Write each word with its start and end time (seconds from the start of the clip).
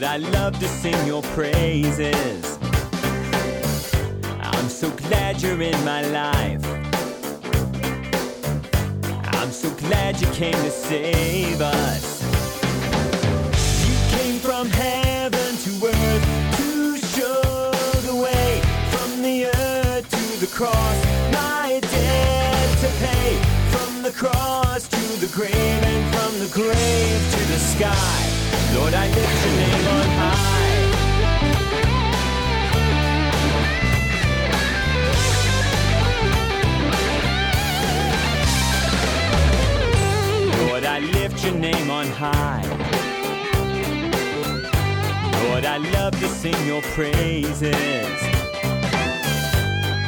Lord, 0.00 0.12
I 0.12 0.16
love 0.30 0.58
to 0.60 0.66
sing 0.66 1.06
your 1.06 1.20
praises. 1.34 2.58
I'm 4.40 4.68
so 4.70 4.88
glad 4.90 5.42
you're 5.42 5.60
in 5.60 5.84
my 5.84 6.00
life. 6.08 6.64
I'm 9.34 9.50
so 9.52 9.68
glad 9.74 10.18
you 10.18 10.26
came 10.28 10.54
to 10.54 10.70
save 10.70 11.60
us. 11.60 12.22
You 13.86 14.16
came 14.16 14.38
from 14.38 14.70
heaven 14.70 15.56
to 15.64 15.86
earth 15.86 16.56
to 16.56 16.96
show 16.96 17.70
the 18.08 18.16
way 18.16 18.62
from 18.90 19.22
the 19.22 19.46
earth 19.54 20.08
to 20.08 20.40
the 20.40 20.50
cross. 20.50 21.04
My 21.34 21.78
debt 21.82 22.78
to 22.78 22.88
pay 23.04 23.36
from 23.68 24.02
the 24.02 24.12
cross 24.12 24.88
to 24.88 25.20
the 25.20 25.30
grave 25.34 25.52
and 25.54 26.14
from 26.14 26.38
the 26.38 26.48
grave 26.54 27.32
to 27.34 27.52
the 27.52 27.58
sky. 27.58 28.39
Lord, 28.74 28.94
I 28.94 29.08
lift 29.08 29.44
your 29.44 29.54
name 29.56 29.86
on 29.88 30.08
high. 30.20 30.60
Lord, 40.66 40.84
I 40.84 40.98
lift 41.00 41.44
your 41.44 41.54
name 41.54 41.90
on 41.90 42.06
high. 42.06 42.62
Lord, 45.44 45.64
I 45.64 45.78
love 45.78 46.18
to 46.20 46.28
sing 46.28 46.66
your 46.66 46.82
praises. 46.82 47.74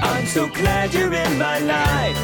I'm 0.03 0.27
so 0.27 0.47
glad 0.47 0.95
you're 0.95 1.13
in 1.13 1.39
my 1.39 1.59
life. 1.59 2.17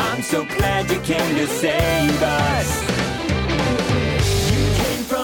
I'm 0.00 0.22
so 0.22 0.44
glad 0.44 0.90
you 0.90 1.00
came 1.00 1.36
to 1.36 1.46
save 1.46 2.22
us. 2.22 3.05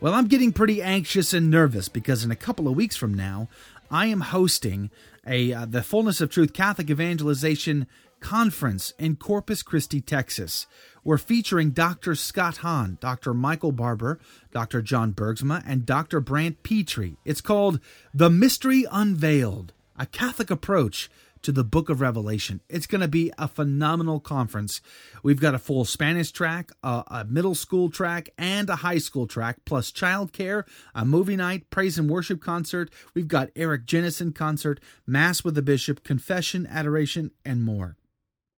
Well, 0.00 0.14
I'm 0.14 0.26
getting 0.26 0.52
pretty 0.52 0.82
anxious 0.82 1.32
and 1.32 1.48
nervous 1.48 1.88
because 1.88 2.24
in 2.24 2.32
a 2.32 2.36
couple 2.36 2.66
of 2.66 2.74
weeks 2.74 2.96
from 2.96 3.14
now, 3.14 3.48
I 3.92 4.06
am 4.06 4.22
hosting 4.22 4.90
a 5.26 5.52
uh, 5.52 5.66
the 5.66 5.82
Fullness 5.82 6.22
of 6.22 6.30
Truth 6.30 6.54
Catholic 6.54 6.88
Evangelization 6.88 7.86
conference 8.20 8.94
in 8.98 9.16
Corpus 9.16 9.62
Christi, 9.62 10.00
Texas. 10.00 10.66
We're 11.04 11.18
featuring 11.18 11.72
Dr. 11.72 12.14
Scott 12.14 12.58
Hahn, 12.58 12.96
Dr. 13.02 13.34
Michael 13.34 13.72
Barber, 13.72 14.18
Dr. 14.50 14.80
John 14.80 15.12
Bergsma, 15.12 15.62
and 15.66 15.84
Dr. 15.84 16.20
Brant 16.20 16.62
Pitre. 16.62 17.16
It's 17.26 17.42
called 17.42 17.80
The 18.14 18.30
Mystery 18.30 18.86
Unveiled, 18.90 19.74
a 19.98 20.06
Catholic 20.06 20.50
approach 20.50 21.10
to 21.42 21.52
the 21.52 21.64
book 21.64 21.88
of 21.88 22.00
Revelation. 22.00 22.60
It's 22.68 22.86
going 22.86 23.00
to 23.00 23.08
be 23.08 23.32
a 23.38 23.48
phenomenal 23.48 24.20
conference. 24.20 24.80
We've 25.22 25.40
got 25.40 25.54
a 25.54 25.58
full 25.58 25.84
Spanish 25.84 26.30
track, 26.32 26.70
a, 26.82 27.04
a 27.06 27.24
middle 27.24 27.54
school 27.54 27.90
track, 27.90 28.30
and 28.38 28.68
a 28.70 28.76
high 28.76 28.98
school 28.98 29.26
track, 29.26 29.58
plus 29.64 29.90
childcare, 29.90 30.64
a 30.94 31.04
movie 31.04 31.36
night, 31.36 31.70
praise 31.70 31.98
and 31.98 32.08
worship 32.08 32.40
concert. 32.40 32.90
We've 33.14 33.28
got 33.28 33.50
Eric 33.56 33.86
Jennison 33.86 34.34
concert, 34.34 34.80
Mass 35.06 35.44
with 35.44 35.54
the 35.54 35.62
Bishop, 35.62 36.04
confession, 36.04 36.66
adoration, 36.66 37.32
and 37.44 37.64
more. 37.64 37.96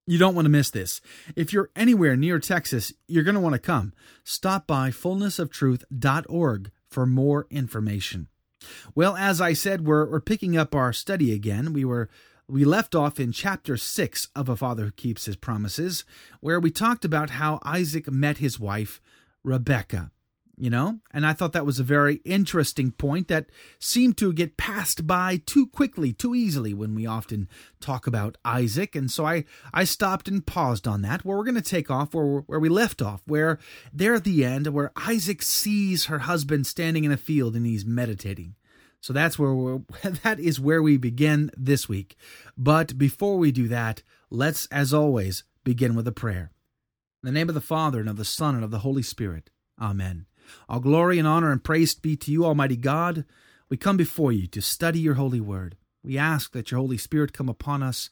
You 0.07 0.19
don't 0.19 0.35
want 0.35 0.45
to 0.45 0.51
miss 0.51 0.71
this. 0.71 1.01
If 1.35 1.53
you're 1.53 1.71
anywhere 1.75 2.15
near 2.15 2.39
Texas, 2.39 2.93
you're 3.09 3.25
going 3.25 3.37
to 3.37 3.41
want 3.41 3.55
to 3.55 3.59
come. 3.59 3.95
Stop 4.23 4.67
by 4.67 4.91
fullnessoftruth.org 4.91 6.71
for 6.91 7.07
more 7.07 7.47
information. 7.51 8.29
Well, 8.95 9.17
as 9.17 9.41
I 9.41 9.55
said, 9.55 9.87
we're, 9.87 10.09
we're 10.09 10.21
picking 10.21 10.57
up 10.57 10.75
our 10.75 10.93
study 10.93 11.33
again. 11.33 11.73
We 11.73 11.85
were 11.85 12.09
we 12.49 12.65
left 12.65 12.95
off 12.95 13.19
in 13.19 13.33
chapter 13.33 13.77
6 13.77 14.29
of 14.37 14.49
A 14.49 14.57
Father 14.57 14.85
Who 14.85 14.91
Keeps 14.93 15.27
His 15.27 15.37
Promises, 15.37 16.05
where 16.41 16.61
we 16.61 16.71
talked 16.71 17.05
about 17.05 17.31
how 17.31 17.59
Isaac 17.63 18.11
met 18.11 18.39
his 18.39 18.61
wife, 18.61 19.01
Rebecca. 19.43 20.11
You 20.57 20.71
know, 20.71 21.01
and 21.13 21.27
I 21.27 21.33
thought 21.33 21.53
that 21.55 21.67
was 21.67 21.81
a 21.81 21.85
very 21.85 22.21
interesting 22.25 22.93
point 22.93 23.27
that 23.27 23.51
seemed 23.81 24.17
to 24.19 24.33
get 24.33 24.57
passed 24.57 25.05
by 25.05 25.43
too 25.45 25.67
quickly, 25.67 26.13
too 26.13 26.33
easily 26.33 26.73
when 26.73 26.95
we 26.95 27.07
often 27.07 27.49
talk 27.81 28.07
about 28.07 28.39
Isaac. 28.45 28.95
And 28.95 29.11
so 29.11 29.27
I, 29.27 29.47
I 29.73 29.83
stopped 29.83 30.29
and 30.29 30.47
paused 30.47 30.87
on 30.87 31.03
that, 31.03 31.25
where 31.25 31.37
we're 31.37 31.43
going 31.43 31.57
to 31.57 31.61
take 31.61 31.91
off 31.91 32.15
where, 32.15 32.43
where 32.43 32.61
we 32.61 32.69
left 32.69 33.03
off, 33.03 33.21
where 33.27 33.59
there 33.93 34.15
at 34.15 34.23
the 34.23 34.45
end, 34.45 34.69
where 34.69 34.93
Isaac 34.95 35.43
sees 35.43 36.05
her 36.05 36.21
husband 36.21 36.69
standing 36.69 37.03
in 37.03 37.11
a 37.11 37.17
field 37.17 37.57
and 37.57 37.67
he's 37.67 37.85
meditating. 37.85 38.55
So 39.05 39.13
that's 39.13 39.39
where 39.39 39.81
that 40.23 40.41
is 40.41 40.59
where 40.59 40.83
we 40.83 40.97
begin 40.97 41.51
this 41.59 41.87
week. 41.87 42.17
But 42.57 42.97
before 42.97 43.37
we 43.37 43.53
do 43.53 43.69
that, 43.69 44.03
let's, 44.31 44.65
as 44.69 44.95
always, 44.95 45.45
begin 45.63 45.95
with 45.95 46.09
a 46.09 46.13
prayer. 46.13 46.53
In 47.23 47.27
the 47.27 47.33
name 47.39 47.51
of 47.51 47.55
the 47.55 47.61
Father 47.61 48.01
and 48.01 48.09
of 48.09 48.17
the 48.17 48.25
Son 48.25 48.55
and 48.55 48.65
of 48.65 48.71
the 48.71 48.79
Holy 48.79 49.03
Spirit. 49.03 49.51
Amen. 49.79 50.25
All 50.71 50.81
glory 50.81 51.19
and 51.19 51.29
honor 51.29 51.53
and 51.53 51.63
praise 51.63 51.95
be 51.95 52.17
to 52.17 52.33
you, 52.33 52.47
Almighty 52.47 52.79
God. 52.79 53.27
We 53.69 53.77
come 53.77 53.99
before 53.99 54.33
you 54.33 54.47
to 54.47 54.63
study 54.63 55.01
your 55.01 55.17
holy 55.17 55.41
word. 55.41 55.77
We 56.03 56.17
ask 56.17 56.53
that 56.53 56.71
your 56.71 56.81
Holy 56.81 56.97
Spirit 56.97 57.35
come 57.35 57.51
upon 57.51 57.83
us 57.83 58.09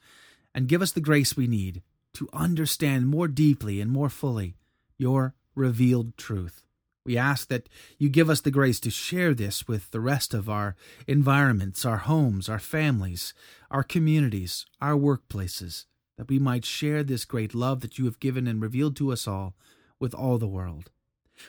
and 0.55 0.69
give 0.69 0.83
us 0.83 0.93
the 0.93 1.01
grace 1.01 1.35
we 1.35 1.47
need 1.47 1.81
to 2.13 2.29
understand 2.35 3.07
more 3.07 3.29
deeply 3.29 3.81
and 3.81 3.91
more 3.91 4.11
fully 4.11 4.57
your 4.99 5.35
revealed 5.55 6.19
truth. 6.19 6.67
We 7.05 7.19
ask 7.19 7.49
that 7.49 7.69
you 7.99 8.09
give 8.09 8.31
us 8.31 8.41
the 8.41 8.51
grace 8.51 8.79
to 8.81 8.91
share 8.91 9.35
this 9.35 9.67
with 9.67 9.91
the 9.91 10.01
rest 10.01 10.35
of 10.35 10.49
our 10.49 10.77
environments, 11.09 11.85
our 11.85 11.97
homes, 11.97 12.49
our 12.49 12.61
families, 12.61 13.35
our 13.71 13.83
communities, 13.83 14.67
our 14.81 14.95
workplaces, 14.95 15.87
that 16.17 16.29
we 16.29 16.39
might 16.39 16.65
share 16.65 17.03
this 17.03 17.25
great 17.25 17.55
love 17.55 17.81
that 17.81 17.99
you 17.99 18.05
have 18.05 18.21
given 18.21 18.47
and 18.47 18.63
revealed 18.63 18.95
to 18.97 19.11
us 19.11 19.27
all 19.27 19.55
with 19.99 20.15
all 20.15 20.39
the 20.39 20.47
world. 20.47 20.91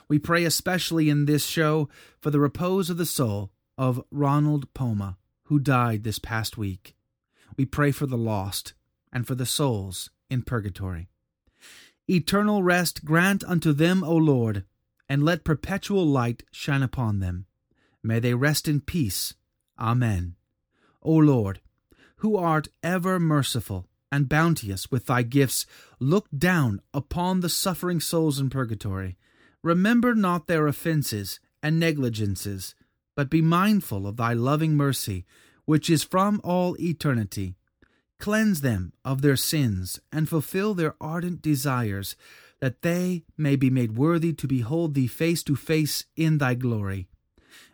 We 0.07 0.17
pray 0.17 0.43
especially 0.43 1.09
in 1.09 1.25
this 1.25 1.45
show 1.45 1.87
for 2.19 2.31
the 2.31 2.39
repose 2.39 2.89
of 2.89 2.97
the 2.97 3.05
soul 3.05 3.51
of 3.77 4.03
Ronald 4.09 4.73
Poma, 4.73 5.17
who 5.43 5.59
died 5.59 6.03
this 6.03 6.17
past 6.17 6.57
week. 6.57 6.95
We 7.57 7.65
pray 7.65 7.91
for 7.91 8.07
the 8.07 8.17
lost 8.17 8.73
and 9.11 9.27
for 9.27 9.35
the 9.35 9.45
souls 9.45 10.09
in 10.31 10.41
purgatory. 10.41 11.09
Eternal 12.09 12.63
rest 12.63 13.05
grant 13.05 13.43
unto 13.43 13.71
them, 13.71 14.03
O 14.03 14.15
Lord, 14.15 14.65
and 15.13 15.21
let 15.21 15.43
perpetual 15.43 16.07
light 16.07 16.41
shine 16.51 16.81
upon 16.81 17.19
them. 17.19 17.45
May 18.01 18.17
they 18.17 18.33
rest 18.33 18.67
in 18.67 18.81
peace. 18.81 19.35
Amen. 19.79 20.33
O 21.03 21.13
Lord, 21.13 21.61
who 22.17 22.35
art 22.35 22.67
ever 22.81 23.19
merciful 23.19 23.85
and 24.11 24.27
bounteous 24.27 24.89
with 24.89 25.05
thy 25.05 25.21
gifts, 25.21 25.67
look 25.99 26.25
down 26.35 26.81
upon 26.95 27.41
the 27.41 27.47
suffering 27.47 27.99
souls 27.99 28.39
in 28.39 28.49
purgatory. 28.49 29.15
Remember 29.61 30.15
not 30.15 30.47
their 30.47 30.65
offences 30.65 31.39
and 31.61 31.79
negligences, 31.79 32.73
but 33.15 33.29
be 33.29 33.39
mindful 33.39 34.07
of 34.07 34.17
thy 34.17 34.33
loving 34.33 34.75
mercy, 34.75 35.27
which 35.65 35.91
is 35.91 36.03
from 36.03 36.41
all 36.43 36.75
eternity. 36.81 37.53
Cleanse 38.19 38.61
them 38.61 38.93
of 39.05 39.21
their 39.21 39.37
sins, 39.37 39.99
and 40.11 40.27
fulfill 40.27 40.73
their 40.73 40.95
ardent 40.99 41.39
desires, 41.39 42.15
that 42.63 42.81
they 42.81 43.25
may 43.35 43.57
be 43.57 43.69
made 43.69 43.97
worthy 43.97 44.31
to 44.31 44.47
behold 44.47 44.93
thee 44.93 45.05
face 45.05 45.43
to 45.43 45.53
face 45.53 46.05
in 46.15 46.37
thy 46.37 46.53
glory. 46.53 47.09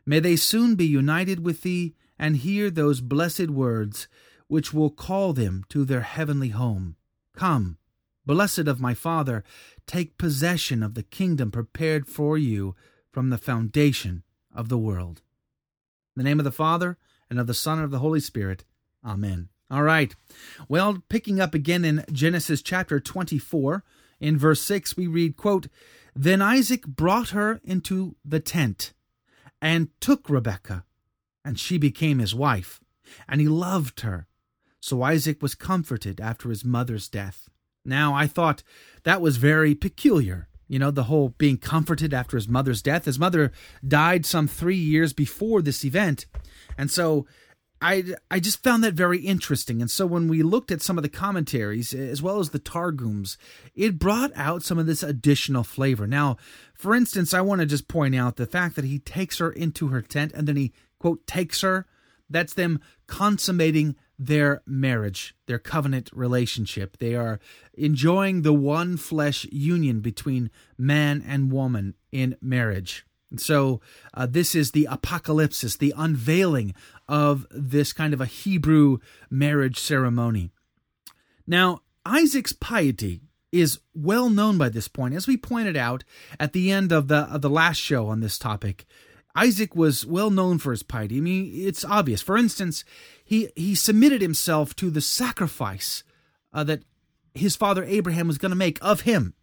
May 0.03 0.19
they 0.19 0.35
soon 0.35 0.73
be 0.73 0.87
united 0.87 1.45
with 1.45 1.61
thee 1.61 1.93
and 2.17 2.35
hear 2.35 2.71
those 2.71 2.99
blessed 2.99 3.51
words 3.51 4.07
which 4.47 4.73
will 4.73 4.89
call 4.89 5.31
them 5.31 5.63
to 5.69 5.85
their 5.85 6.01
heavenly 6.01 6.49
home. 6.49 6.95
Come, 7.35 7.77
blessed 8.25 8.67
of 8.67 8.81
my 8.81 8.95
Father, 8.95 9.43
take 9.85 10.17
possession 10.17 10.81
of 10.81 10.95
the 10.95 11.03
kingdom 11.03 11.51
prepared 11.51 12.07
for 12.07 12.35
you 12.35 12.75
from 13.11 13.29
the 13.29 13.37
foundation 13.37 14.23
of 14.51 14.69
the 14.69 14.77
world. 14.79 15.21
In 16.15 16.23
the 16.23 16.27
name 16.27 16.39
of 16.39 16.45
the 16.45 16.51
Father, 16.51 16.97
and 17.29 17.39
of 17.39 17.45
the 17.45 17.53
Son, 17.53 17.77
and 17.77 17.85
of 17.85 17.91
the 17.91 17.99
Holy 17.99 18.21
Spirit. 18.21 18.63
Amen. 19.05 19.49
All 19.69 19.83
right. 19.83 20.15
Well, 20.67 21.03
picking 21.09 21.39
up 21.39 21.53
again 21.53 21.85
in 21.85 22.03
Genesis 22.11 22.63
chapter 22.63 22.99
24, 22.99 23.83
in 24.19 24.37
verse 24.37 24.61
6, 24.61 24.97
we 24.97 25.07
read, 25.07 25.37
quote, 25.37 25.67
Then 26.15 26.41
Isaac 26.41 26.85
brought 26.85 27.29
her 27.29 27.61
into 27.63 28.15
the 28.25 28.39
tent 28.39 28.93
and 29.61 29.89
took 29.99 30.29
Rebekah, 30.29 30.85
and 31.43 31.59
she 31.59 31.77
became 31.77 32.19
his 32.19 32.35
wife, 32.35 32.79
and 33.27 33.41
he 33.41 33.47
loved 33.47 34.01
her. 34.01 34.27
So 34.81 35.01
Isaac 35.01 35.41
was 35.41 35.55
comforted 35.55 36.21
after 36.21 36.49
his 36.49 36.63
mother's 36.63 37.09
death. 37.09 37.49
Now, 37.83 38.13
I 38.13 38.27
thought 38.27 38.63
that 39.03 39.21
was 39.21 39.37
very 39.37 39.75
peculiar. 39.75 40.47
You 40.67 40.79
know, 40.79 40.91
the 40.91 41.05
whole 41.05 41.29
being 41.29 41.57
comforted 41.57 42.13
after 42.13 42.37
his 42.37 42.47
mother's 42.47 42.81
death. 42.81 43.05
His 43.05 43.17
mother 43.17 43.51
died 43.85 44.25
some 44.25 44.47
three 44.47 44.77
years 44.77 45.13
before 45.13 45.61
this 45.61 45.83
event. 45.83 46.27
And 46.77 46.91
so 46.91 47.25
I, 47.81 48.03
I 48.29 48.39
just 48.39 48.61
found 48.61 48.83
that 48.83 48.93
very 48.93 49.19
interesting. 49.19 49.81
And 49.81 49.89
so 49.89 50.05
when 50.05 50.27
we 50.27 50.43
looked 50.43 50.71
at 50.71 50.81
some 50.81 50.97
of 50.97 51.01
the 51.01 51.09
commentaries, 51.09 51.93
as 51.93 52.21
well 52.21 52.39
as 52.39 52.49
the 52.49 52.59
Targums, 52.59 53.37
it 53.73 53.97
brought 53.97 54.31
out 54.35 54.63
some 54.63 54.77
of 54.77 54.85
this 54.85 55.01
additional 55.01 55.63
flavor. 55.63 56.05
Now, 56.05 56.37
for 56.73 56.93
instance, 56.93 57.33
I 57.33 57.41
want 57.41 57.61
to 57.61 57.65
just 57.65 57.87
point 57.87 58.15
out 58.15 58.35
the 58.35 58.45
fact 58.45 58.75
that 58.75 58.85
he 58.85 58.99
takes 58.99 59.37
her 59.37 59.51
into 59.51 59.87
her 59.87 60.01
tent 60.01 60.33
and 60.33 60.47
then 60.47 60.57
he, 60.57 60.73
quote, 60.99 61.25
takes 61.25 61.61
her. 61.61 61.85
That's 62.29 62.53
them 62.53 62.79
consummating 63.07 63.95
their 64.19 64.61
marriage, 64.67 65.33
their 65.47 65.57
covenant 65.57 66.09
relationship. 66.13 66.97
They 66.97 67.15
are 67.15 67.39
enjoying 67.73 68.41
the 68.41 68.53
one 68.53 68.97
flesh 68.97 69.45
union 69.45 70.01
between 70.01 70.51
man 70.77 71.23
and 71.25 71.51
woman 71.51 71.95
in 72.11 72.35
marriage. 72.41 73.05
And 73.31 73.39
so, 73.39 73.79
uh, 74.13 74.25
this 74.25 74.55
is 74.55 74.71
the 74.71 74.87
apocalypse, 74.89 75.61
the 75.77 75.93
unveiling 75.95 76.73
of 77.07 77.45
this 77.51 77.93
kind 77.93 78.13
of 78.13 78.21
a 78.21 78.25
Hebrew 78.25 78.97
marriage 79.29 79.79
ceremony. 79.79 80.51
Now, 81.45 81.81
Isaac's 82.05 82.53
piety 82.53 83.21
is 83.51 83.79
well 83.93 84.29
known 84.29 84.57
by 84.57 84.69
this 84.69 84.87
point, 84.87 85.15
as 85.15 85.27
we 85.27 85.37
pointed 85.37 85.75
out 85.75 86.03
at 86.39 86.53
the 86.53 86.71
end 86.71 86.91
of 86.91 87.07
the 87.07 87.21
of 87.31 87.41
the 87.41 87.49
last 87.49 87.77
show 87.77 88.07
on 88.07 88.19
this 88.19 88.37
topic. 88.37 88.85
Isaac 89.35 89.75
was 89.75 90.05
well 90.05 90.31
known 90.31 90.57
for 90.57 90.71
his 90.71 90.83
piety. 90.83 91.17
I 91.17 91.21
mean, 91.21 91.51
it's 91.53 91.85
obvious. 91.85 92.21
For 92.21 92.37
instance, 92.37 92.83
he 93.23 93.49
he 93.55 93.75
submitted 93.75 94.21
himself 94.21 94.75
to 94.77 94.89
the 94.89 95.01
sacrifice 95.01 96.03
uh, 96.53 96.63
that 96.65 96.83
his 97.33 97.55
father 97.55 97.83
Abraham 97.83 98.27
was 98.27 98.37
going 98.37 98.51
to 98.51 98.55
make 98.55 98.79
of 98.81 99.01
him. 99.01 99.33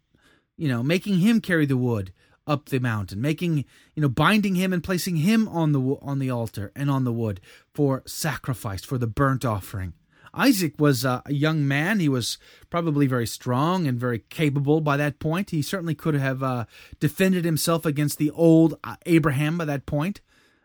You 0.57 0.67
know, 0.67 0.83
making 0.83 1.19
him 1.19 1.39
carry 1.39 1.65
the 1.65 1.77
wood 1.77 2.11
up 2.47 2.69
the 2.69 2.79
mountain, 2.79 3.21
making 3.21 3.65
you 3.93 4.01
know, 4.01 4.09
binding 4.09 4.55
him 4.55 4.73
and 4.73 4.83
placing 4.83 5.17
him 5.17 5.47
on 5.47 5.73
the 5.73 5.81
on 6.01 6.19
the 6.19 6.31
altar 6.31 6.71
and 6.75 6.89
on 6.89 7.03
the 7.03 7.13
wood 7.13 7.41
for 7.73 8.03
sacrifice 8.05 8.83
for 8.83 8.97
the 8.97 9.07
burnt 9.07 9.45
offering. 9.45 9.93
Isaac 10.33 10.75
was 10.79 11.03
uh, 11.03 11.21
a 11.25 11.33
young 11.33 11.67
man. 11.67 11.99
He 11.99 12.09
was 12.09 12.37
probably 12.69 13.07
very 13.07 13.25
strong 13.25 13.87
and 13.87 13.99
very 13.99 14.19
capable 14.29 14.81
by 14.81 14.95
that 14.97 15.19
point. 15.19 15.49
He 15.49 15.61
certainly 15.61 15.95
could 15.95 16.13
have 16.13 16.43
uh, 16.43 16.65
defended 16.99 17.43
himself 17.43 17.85
against 17.85 18.17
the 18.17 18.31
old 18.31 18.77
uh, 18.83 18.97
Abraham 19.05 19.57
by 19.57 19.65
that 19.65 19.85
point, 19.85 20.21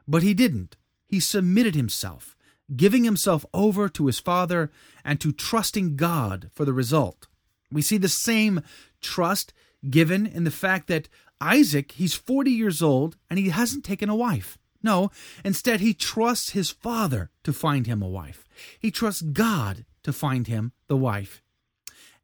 but 0.06 0.22
he 0.22 0.34
didn't. 0.34 0.76
He 1.06 1.20
submitted 1.20 1.74
himself, 1.74 2.36
giving 2.76 3.04
himself 3.04 3.46
over 3.54 3.88
to 3.88 4.06
his 4.06 4.18
father 4.18 4.70
and 5.04 5.20
to 5.20 5.32
trusting 5.32 5.96
God 5.96 6.50
for 6.52 6.64
the 6.64 6.72
result. 6.72 7.26
We 7.70 7.82
see 7.82 7.96
the 7.96 8.08
same 8.08 8.60
trust 9.00 9.52
given 9.88 10.26
in 10.26 10.44
the 10.44 10.50
fact 10.50 10.86
that 10.88 11.08
Isaac, 11.42 11.92
he's 11.92 12.14
40 12.14 12.50
years 12.50 12.80
old 12.80 13.16
and 13.28 13.38
he 13.38 13.50
hasn't 13.50 13.84
taken 13.84 14.08
a 14.08 14.16
wife. 14.16 14.58
No, 14.82 15.10
instead, 15.44 15.80
he 15.80 15.94
trusts 15.94 16.50
his 16.50 16.70
father 16.70 17.30
to 17.44 17.52
find 17.52 17.86
him 17.86 18.02
a 18.02 18.08
wife. 18.08 18.44
He 18.78 18.90
trusts 18.90 19.22
God 19.22 19.84
to 20.02 20.12
find 20.12 20.46
him 20.46 20.72
the 20.88 20.96
wife. 20.96 21.42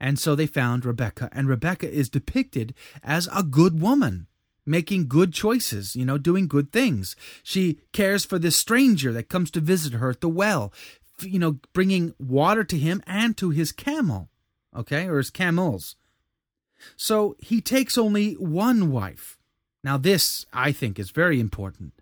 And 0.01 0.19
so 0.19 0.35
they 0.35 0.47
found 0.47 0.85
Rebecca, 0.85 1.29
and 1.33 1.49
Rebecca 1.49 1.91
is 1.91 2.09
depicted 2.09 2.75
as 3.03 3.29
a 3.35 3.43
good 3.43 3.81
woman, 3.81 4.29
making 4.65 5.09
good 5.09 5.33
choices, 5.33 5.97
you 5.97 6.05
know, 6.05 6.19
doing 6.19 6.47
good 6.47 6.73
things. 6.73 7.17
She 7.43 7.81
cares 7.93 8.25
for 8.25 8.39
this 8.39 8.57
stranger 8.57 9.13
that 9.13 9.29
comes 9.29 9.51
to 9.53 9.61
visit 9.61 9.95
her 9.95 10.11
at 10.11 10.21
the 10.21 10.29
well, 10.29 10.73
you 11.21 11.39
know, 11.39 11.59
bringing 11.73 12.15
water 12.19 12.63
to 12.65 12.79
him 12.79 13.03
and 13.07 13.37
to 13.39 13.51
his 13.51 13.73
camel, 13.73 14.29
okay, 14.77 15.09
or 15.09 15.17
his 15.17 15.31
camels. 15.31 15.97
So 16.97 17.37
he 17.39 17.61
takes 17.61 17.99
only 17.99 18.35
one 18.35 18.91
wife. 18.91 19.39
Now, 19.85 19.97
this, 19.97 20.45
I 20.53 20.73
think, 20.73 20.99
is 20.99 21.11
very 21.11 21.41
important. 21.41 21.93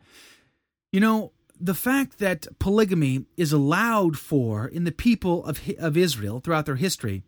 You 0.93 1.00
know, 1.00 1.32
the 1.58 1.75
fact 1.75 2.19
that 2.19 2.46
polygamy 2.58 3.26
is 3.37 3.52
allowed 3.52 4.19
for 4.19 4.67
in 4.67 4.84
the 4.84 4.93
people 4.93 5.44
of, 5.44 5.61
of 5.78 5.96
Israel 5.96 6.40
throughout 6.40 6.67
their 6.67 6.76
history 6.76 7.23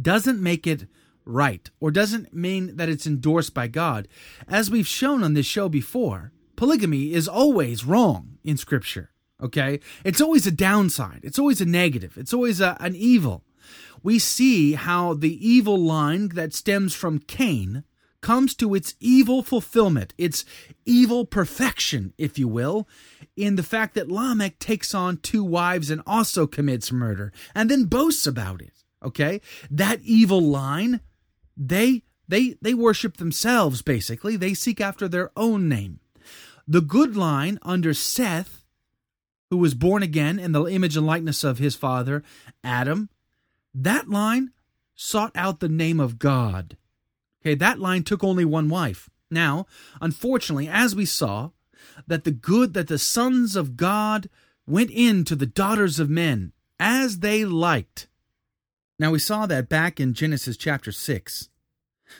doesn't 0.00 0.42
make 0.42 0.66
it 0.66 0.86
right 1.24 1.70
or 1.80 1.90
doesn't 1.90 2.34
mean 2.34 2.76
that 2.76 2.88
it's 2.88 3.06
endorsed 3.06 3.54
by 3.54 3.68
God. 3.68 4.08
As 4.48 4.70
we've 4.70 4.86
shown 4.86 5.22
on 5.22 5.34
this 5.34 5.46
show 5.46 5.68
before, 5.68 6.32
polygamy 6.56 7.12
is 7.12 7.28
always 7.28 7.84
wrong 7.84 8.38
in 8.44 8.56
Scripture. 8.56 9.10
Okay? 9.42 9.80
It's 10.04 10.20
always 10.20 10.46
a 10.46 10.52
downside, 10.52 11.20
it's 11.22 11.38
always 11.38 11.60
a 11.60 11.66
negative, 11.66 12.16
it's 12.16 12.32
always 12.32 12.60
a, 12.60 12.76
an 12.80 12.94
evil. 12.94 13.44
We 14.02 14.18
see 14.18 14.74
how 14.74 15.14
the 15.14 15.46
evil 15.46 15.78
line 15.78 16.28
that 16.30 16.54
stems 16.54 16.94
from 16.94 17.20
Cain 17.20 17.84
comes 18.20 18.54
to 18.54 18.74
its 18.74 18.94
evil 19.00 19.42
fulfillment, 19.42 20.14
its 20.16 20.46
evil 20.86 21.26
perfection, 21.26 22.14
if 22.16 22.38
you 22.38 22.48
will, 22.48 22.88
in 23.36 23.56
the 23.56 23.62
fact 23.62 23.94
that 23.94 24.10
Lamech 24.10 24.58
takes 24.58 24.94
on 24.94 25.18
two 25.18 25.44
wives 25.44 25.90
and 25.90 26.00
also 26.06 26.46
commits 26.46 26.90
murder 26.90 27.32
and 27.54 27.70
then 27.70 27.84
boasts 27.84 28.26
about 28.26 28.62
it. 28.62 28.72
Okay? 29.04 29.42
That 29.70 30.00
evil 30.02 30.40
line, 30.40 31.00
they 31.56 32.02
they 32.26 32.56
they 32.62 32.74
worship 32.74 33.18
themselves 33.18 33.82
basically. 33.82 34.36
They 34.36 34.54
seek 34.54 34.80
after 34.80 35.06
their 35.06 35.30
own 35.36 35.68
name. 35.68 36.00
The 36.66 36.80
good 36.80 37.16
line 37.16 37.58
under 37.60 37.92
Seth, 37.92 38.64
who 39.50 39.58
was 39.58 39.74
born 39.74 40.02
again 40.02 40.38
in 40.38 40.52
the 40.52 40.64
image 40.64 40.96
and 40.96 41.06
likeness 41.06 41.44
of 41.44 41.58
his 41.58 41.76
father 41.76 42.22
Adam, 42.62 43.10
that 43.74 44.08
line 44.08 44.52
sought 44.94 45.32
out 45.34 45.60
the 45.60 45.68
name 45.68 45.98
of 46.00 46.18
God 46.18 46.76
Okay, 47.44 47.54
that 47.54 47.78
line 47.78 48.02
took 48.04 48.24
only 48.24 48.44
one 48.44 48.70
wife. 48.70 49.10
Now, 49.30 49.66
unfortunately, 50.00 50.66
as 50.66 50.96
we 50.96 51.04
saw, 51.04 51.50
that 52.06 52.24
the 52.24 52.30
good 52.30 52.72
that 52.72 52.88
the 52.88 52.98
sons 52.98 53.54
of 53.54 53.76
God 53.76 54.30
went 54.66 54.90
in 54.90 55.24
to 55.24 55.36
the 55.36 55.46
daughters 55.46 56.00
of 56.00 56.08
men 56.08 56.52
as 56.80 57.18
they 57.18 57.44
liked. 57.44 58.08
Now, 58.98 59.10
we 59.10 59.18
saw 59.18 59.44
that 59.44 59.68
back 59.68 60.00
in 60.00 60.14
Genesis 60.14 60.56
chapter 60.56 60.90
6. 60.90 61.50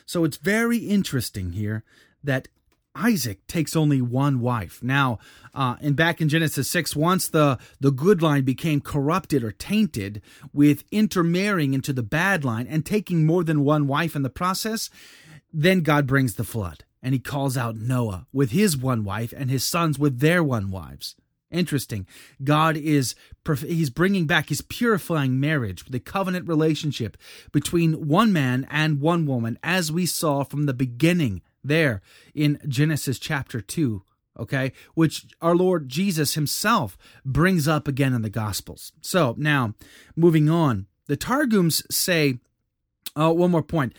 So 0.05 0.23
it's 0.23 0.37
very 0.37 0.77
interesting 0.77 1.53
here 1.53 1.83
that 2.23 2.47
Isaac 2.95 3.45
takes 3.47 3.75
only 3.75 4.01
one 4.01 4.39
wife. 4.39 4.81
Now, 4.81 5.19
uh, 5.53 5.75
and 5.81 5.95
back 5.95 6.21
in 6.21 6.29
Genesis 6.29 6.69
6, 6.69 6.95
once 6.95 7.27
the, 7.27 7.59
the 7.79 7.91
good 7.91 8.21
line 8.21 8.43
became 8.43 8.81
corrupted 8.81 9.43
or 9.43 9.51
tainted 9.51 10.21
with 10.53 10.83
intermarrying 10.91 11.73
into 11.73 11.93
the 11.93 12.03
bad 12.03 12.45
line 12.45 12.67
and 12.67 12.85
taking 12.85 13.25
more 13.25 13.43
than 13.43 13.65
one 13.65 13.85
wife 13.87 14.15
in 14.15 14.23
the 14.23 14.29
process, 14.29 14.89
then 15.51 15.81
God 15.81 16.07
brings 16.07 16.35
the 16.35 16.43
flood 16.43 16.85
and 17.03 17.13
he 17.13 17.19
calls 17.19 17.55
out 17.55 17.75
Noah 17.75 18.27
with 18.33 18.51
his 18.51 18.75
one 18.75 19.03
wife 19.03 19.33
and 19.35 19.49
his 19.49 19.63
sons 19.63 19.99
with 19.99 20.19
their 20.19 20.43
one 20.43 20.71
wives. 20.71 21.15
Interesting. 21.51 22.07
God 22.43 22.75
is 22.75 23.15
he's 23.61 23.89
bringing 23.89 24.25
back 24.25 24.49
his 24.49 24.61
purifying 24.61 25.39
marriage, 25.39 25.85
the 25.85 25.99
covenant 25.99 26.47
relationship 26.47 27.15
between 27.51 28.07
one 28.07 28.33
man 28.33 28.67
and 28.69 28.99
one 28.99 29.25
woman 29.25 29.59
as 29.63 29.91
we 29.91 30.05
saw 30.05 30.43
from 30.43 30.65
the 30.65 30.73
beginning 30.73 31.41
there 31.67 32.01
in 32.33 32.59
Genesis 32.67 33.19
chapter 33.19 33.61
2 33.61 34.03
okay, 34.37 34.73
which 34.95 35.25
our 35.41 35.55
Lord 35.55 35.87
Jesus 35.87 36.33
himself 36.33 36.97
brings 37.23 37.67
up 37.67 37.87
again 37.87 38.13
in 38.13 38.21
the 38.21 38.29
Gospels. 38.29 38.91
So 39.01 39.33
now, 39.37 39.75
moving 40.15 40.49
on, 40.49 40.87
the 41.07 41.15
Targums 41.15 41.83
say, 41.89 42.39
oh, 43.15 43.31
one 43.31 43.51
more 43.51 43.63
point. 43.63 43.95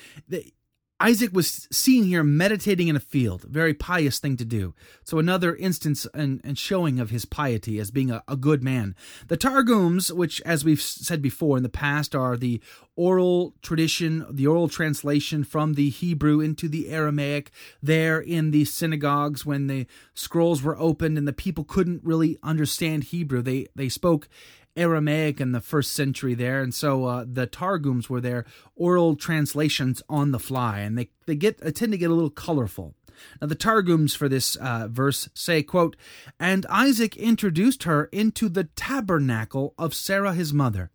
Isaac 0.98 1.30
was 1.34 1.68
seen 1.70 2.04
here 2.04 2.24
meditating 2.24 2.88
in 2.88 2.96
a 2.96 3.00
field, 3.00 3.44
a 3.44 3.48
very 3.48 3.74
pious 3.74 4.18
thing 4.18 4.36
to 4.38 4.46
do. 4.46 4.74
So 5.04 5.18
another 5.18 5.54
instance 5.54 6.06
and, 6.14 6.40
showing 6.56 6.98
of 6.98 7.10
his 7.10 7.26
piety 7.26 7.78
as 7.78 7.90
being 7.90 8.10
a, 8.10 8.22
a, 8.26 8.34
good 8.34 8.62
man. 8.62 8.94
The 9.28 9.36
Targums, 9.36 10.10
which 10.10 10.40
as 10.42 10.64
we've 10.64 10.80
said 10.80 11.20
before 11.20 11.58
in 11.58 11.62
the 11.62 11.68
past 11.68 12.14
are 12.14 12.36
the 12.36 12.62
oral 12.96 13.54
tradition, 13.60 14.24
the 14.30 14.46
oral 14.46 14.68
translation 14.68 15.44
from 15.44 15.74
the 15.74 15.90
Hebrew 15.90 16.40
into 16.40 16.66
the 16.66 16.88
Aramaic 16.88 17.50
there 17.82 18.18
in 18.18 18.50
the 18.50 18.64
synagogues 18.64 19.44
when 19.44 19.66
the 19.66 19.86
scrolls 20.14 20.62
were 20.62 20.78
opened 20.78 21.18
and 21.18 21.28
the 21.28 21.32
people 21.34 21.64
couldn't 21.64 22.04
really 22.04 22.38
understand 22.42 23.04
Hebrew. 23.04 23.42
They 23.42 23.66
they 23.74 23.90
spoke 23.90 24.28
Aramaic 24.76 25.40
in 25.40 25.52
the 25.52 25.60
first 25.60 25.92
century 25.92 26.34
there, 26.34 26.60
and 26.60 26.74
so 26.74 27.04
uh, 27.06 27.24
the 27.26 27.46
Targums 27.46 28.10
were 28.10 28.20
their 28.20 28.44
oral 28.74 29.16
translations 29.16 30.02
on 30.08 30.32
the 30.32 30.38
fly, 30.38 30.80
and 30.80 30.98
they 30.98 31.10
they 31.26 31.34
get 31.34 31.58
they 31.58 31.72
tend 31.72 31.92
to 31.92 31.98
get 31.98 32.10
a 32.10 32.14
little 32.14 32.30
colorful. 32.30 32.94
Now 33.40 33.46
the 33.46 33.54
Targums 33.54 34.14
for 34.14 34.28
this 34.28 34.56
uh, 34.56 34.88
verse 34.90 35.28
say, 35.34 35.62
"quote 35.62 35.96
And 36.38 36.66
Isaac 36.66 37.16
introduced 37.16 37.84
her 37.84 38.04
into 38.06 38.48
the 38.48 38.64
tabernacle 38.64 39.74
of 39.78 39.94
Sarah 39.94 40.34
his 40.34 40.52
mother." 40.52 40.90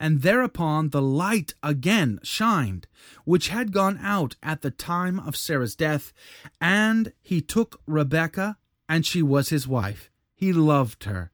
And 0.00 0.22
thereupon 0.22 0.88
the 0.88 1.02
light 1.02 1.52
again 1.62 2.18
shined, 2.22 2.86
which 3.26 3.48
had 3.48 3.72
gone 3.72 3.98
out 4.00 4.34
at 4.42 4.62
the 4.62 4.70
time 4.70 5.20
of 5.20 5.36
Sarah's 5.36 5.76
death, 5.76 6.14
and 6.62 7.12
he 7.20 7.42
took 7.42 7.82
Rebekah, 7.86 8.56
and 8.88 9.04
she 9.04 9.22
was 9.22 9.50
his 9.50 9.68
wife. 9.68 10.10
He 10.34 10.54
loved 10.54 11.04
her 11.04 11.30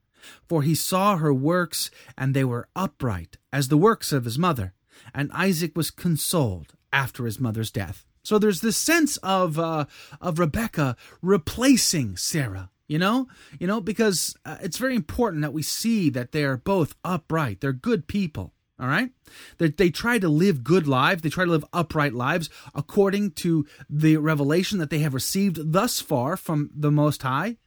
for 0.47 0.61
he 0.61 0.75
saw 0.75 1.17
her 1.17 1.33
works, 1.33 1.91
and 2.17 2.33
they 2.33 2.43
were 2.43 2.69
upright 2.75 3.37
as 3.51 3.67
the 3.67 3.77
works 3.77 4.11
of 4.11 4.25
his 4.25 4.39
mother. 4.39 4.73
And 5.13 5.31
Isaac 5.33 5.75
was 5.75 5.91
consoled 5.91 6.73
after 6.91 7.25
his 7.25 7.39
mother's 7.39 7.71
death. 7.71 8.05
So 8.23 8.39
there's 8.39 8.61
this 8.61 8.77
sense 8.77 9.17
of 9.17 9.59
uh, 9.59 9.85
of 10.21 10.39
Rebecca 10.39 10.95
replacing 11.21 12.17
Sarah. 12.17 12.69
You 12.87 12.99
know, 12.99 13.27
you 13.59 13.67
know, 13.67 13.81
because 13.81 14.35
uh, 14.45 14.57
it's 14.61 14.77
very 14.77 14.95
important 14.95 15.41
that 15.41 15.53
we 15.53 15.63
see 15.63 16.09
that 16.09 16.31
they 16.31 16.43
are 16.43 16.57
both 16.57 16.95
upright. 17.03 17.61
They're 17.61 17.73
good 17.73 18.07
people. 18.07 18.53
All 18.79 18.87
right, 18.87 19.11
they 19.59 19.69
they 19.69 19.89
try 19.89 20.19
to 20.19 20.27
live 20.27 20.63
good 20.63 20.87
lives. 20.87 21.21
They 21.21 21.29
try 21.29 21.45
to 21.45 21.51
live 21.51 21.65
upright 21.71 22.13
lives 22.13 22.49
according 22.73 23.31
to 23.31 23.65
the 23.89 24.17
revelation 24.17 24.79
that 24.79 24.89
they 24.89 24.99
have 24.99 25.13
received 25.13 25.71
thus 25.71 26.01
far 26.01 26.35
from 26.35 26.71
the 26.73 26.91
Most 26.91 27.21
High, 27.21 27.57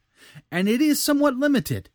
and 0.50 0.68
it 0.68 0.80
is 0.80 1.00
somewhat 1.00 1.36
limited 1.36 1.90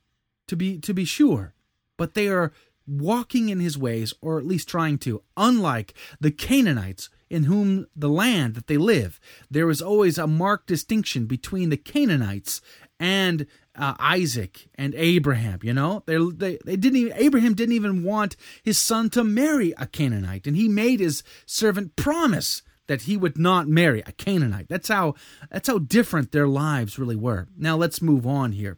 to 0.48 0.56
be 0.56 0.78
to 0.80 0.94
be 0.94 1.06
sure, 1.06 1.54
but 1.98 2.14
they 2.14 2.28
are 2.28 2.52
walking 2.88 3.50
in 3.50 3.60
his 3.60 3.78
ways, 3.78 4.14
or 4.22 4.38
at 4.38 4.46
least 4.46 4.68
trying 4.68 4.98
to, 4.98 5.22
unlike 5.38 5.94
the 6.20 6.32
Canaanites 6.32 7.10
in 7.30 7.44
whom 7.44 7.88
the 7.96 8.10
land 8.10 8.56
that 8.56 8.68
they 8.68 8.78
live. 8.78 9.20
There 9.50 9.70
is 9.70 9.82
always 9.82 10.18
a 10.18 10.28
marked 10.28 10.68
distinction 10.68 11.26
between 11.26 11.70
the 11.70 11.78
Canaanites 11.78 12.62
and 13.00 13.48
uh, 13.76 13.96
Isaac 14.00 14.68
and 14.76 14.94
Abraham. 14.96 15.60
You 15.64 15.74
know, 15.74 16.04
they, 16.06 16.18
they 16.18 16.60
they 16.66 16.76
didn't 16.76 16.98
even 16.98 17.14
Abraham 17.16 17.54
didn't 17.54 17.76
even 17.76 18.04
want 18.04 18.36
his 18.64 18.78
son 18.78 19.10
to 19.12 19.24
marry 19.24 19.74
a 19.78 19.86
Canaanite, 19.86 20.46
and 20.48 20.58
he 20.58 20.68
made 20.68 21.00
his 21.00 21.24
servant 21.46 21.96
promise 21.96 22.62
that 22.88 23.04
he 23.04 23.16
would 23.16 23.38
not 23.38 23.70
marry 23.70 24.04
a 24.06 24.12
Canaanite. 24.12 24.68
That's 24.68 24.90
how 24.90 25.16
that's 25.50 25.70
how 25.70 25.80
different 25.80 26.32
their 26.32 26.48
lives 26.48 27.00
really 27.00 27.16
were. 27.16 27.48
Now 27.58 27.78
let's 27.78 28.02
move 28.02 28.28
on 28.28 28.52
here. 28.52 28.78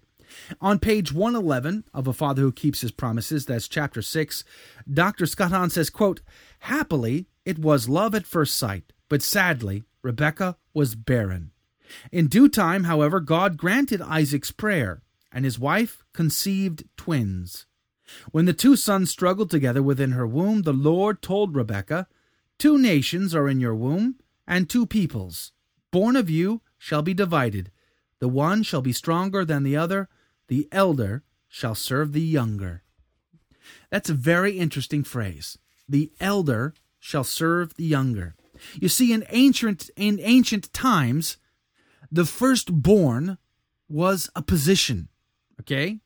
On 0.62 0.80
page 0.80 1.12
111 1.12 1.86
of 1.94 2.08
A 2.08 2.13
Father 2.13 2.42
Who 2.42 2.52
Keeps 2.52 2.82
His 2.82 2.92
Promises, 2.92 3.46
that's 3.46 3.68
chapter 3.68 4.02
6, 4.02 4.44
Dr. 4.92 5.25
Scott 5.25 5.52
Hahn 5.52 5.70
says, 5.70 5.90
quote, 5.90 6.22
Happily, 6.60 7.28
it 7.46 7.60
was 7.60 7.90
love 7.90 8.16
at 8.16 8.25
first 8.25 8.58
sight, 8.58 8.94
but 9.10 9.22
sadly, 9.22 9.84
Rebecca 10.02 10.58
was 10.74 10.96
barren. 10.96 11.52
In 12.12 12.28
due 12.28 12.50
time, 12.50 12.86
however, 12.86 13.20
God 13.20 13.58
granted 13.58 14.02
Isaac's 14.02 14.52
prayer, 14.52 15.02
and 15.32 15.46
his 15.46 15.60
wife 15.60 16.04
conceived 16.13 16.84
twins. 16.98 17.66
When 18.32 18.46
the 18.46 18.54
two 18.54 18.75
sons 18.75 19.10
struggled 19.10 19.50
together 19.50 19.82
within 19.82 20.12
her 20.12 20.28
womb, 20.28 20.63
the 20.63 20.74
Lord 20.74 21.22
told 21.22 21.56
Rebekah, 21.56 22.08
Two 22.60 22.78
nations 22.78 23.34
are 23.34 23.50
in 23.50 23.60
your 23.60 23.75
womb, 23.75 24.16
and 24.48 24.70
two 24.70 24.86
peoples, 24.86 25.52
born 25.92 26.16
of 26.16 26.30
you, 26.30 26.62
shall 26.78 27.02
be 27.02 27.13
divided. 27.13 27.72
The 28.20 28.28
one 28.28 28.63
shall 28.63 28.82
be 28.82 28.94
stronger 28.94 29.44
than 29.44 29.63
the 29.63 29.75
other, 29.75 30.10
the 30.54 30.70
elder 30.72 31.24
shall 31.48 31.74
serve 31.74 32.14
the 32.14 32.22
younger. 32.22 32.84
That's 33.90 34.12
a 34.12 34.14
very 34.14 34.60
interesting 34.60 35.04
phrase. 35.04 35.58
The 35.90 36.12
elder 36.20 36.76
shall 37.00 37.24
serve 37.24 37.74
the 37.74 37.86
younger. 37.86 38.36
You 38.80 38.88
see, 38.88 39.14
in 39.14 39.26
ancient 39.30 39.90
in 39.96 40.20
ancient 40.22 40.72
times, 40.72 41.38
the 42.12 42.26
firstborn 42.26 43.40
was 43.90 44.30
a 44.36 44.44
position. 44.44 45.10
Okay? 45.62 46.02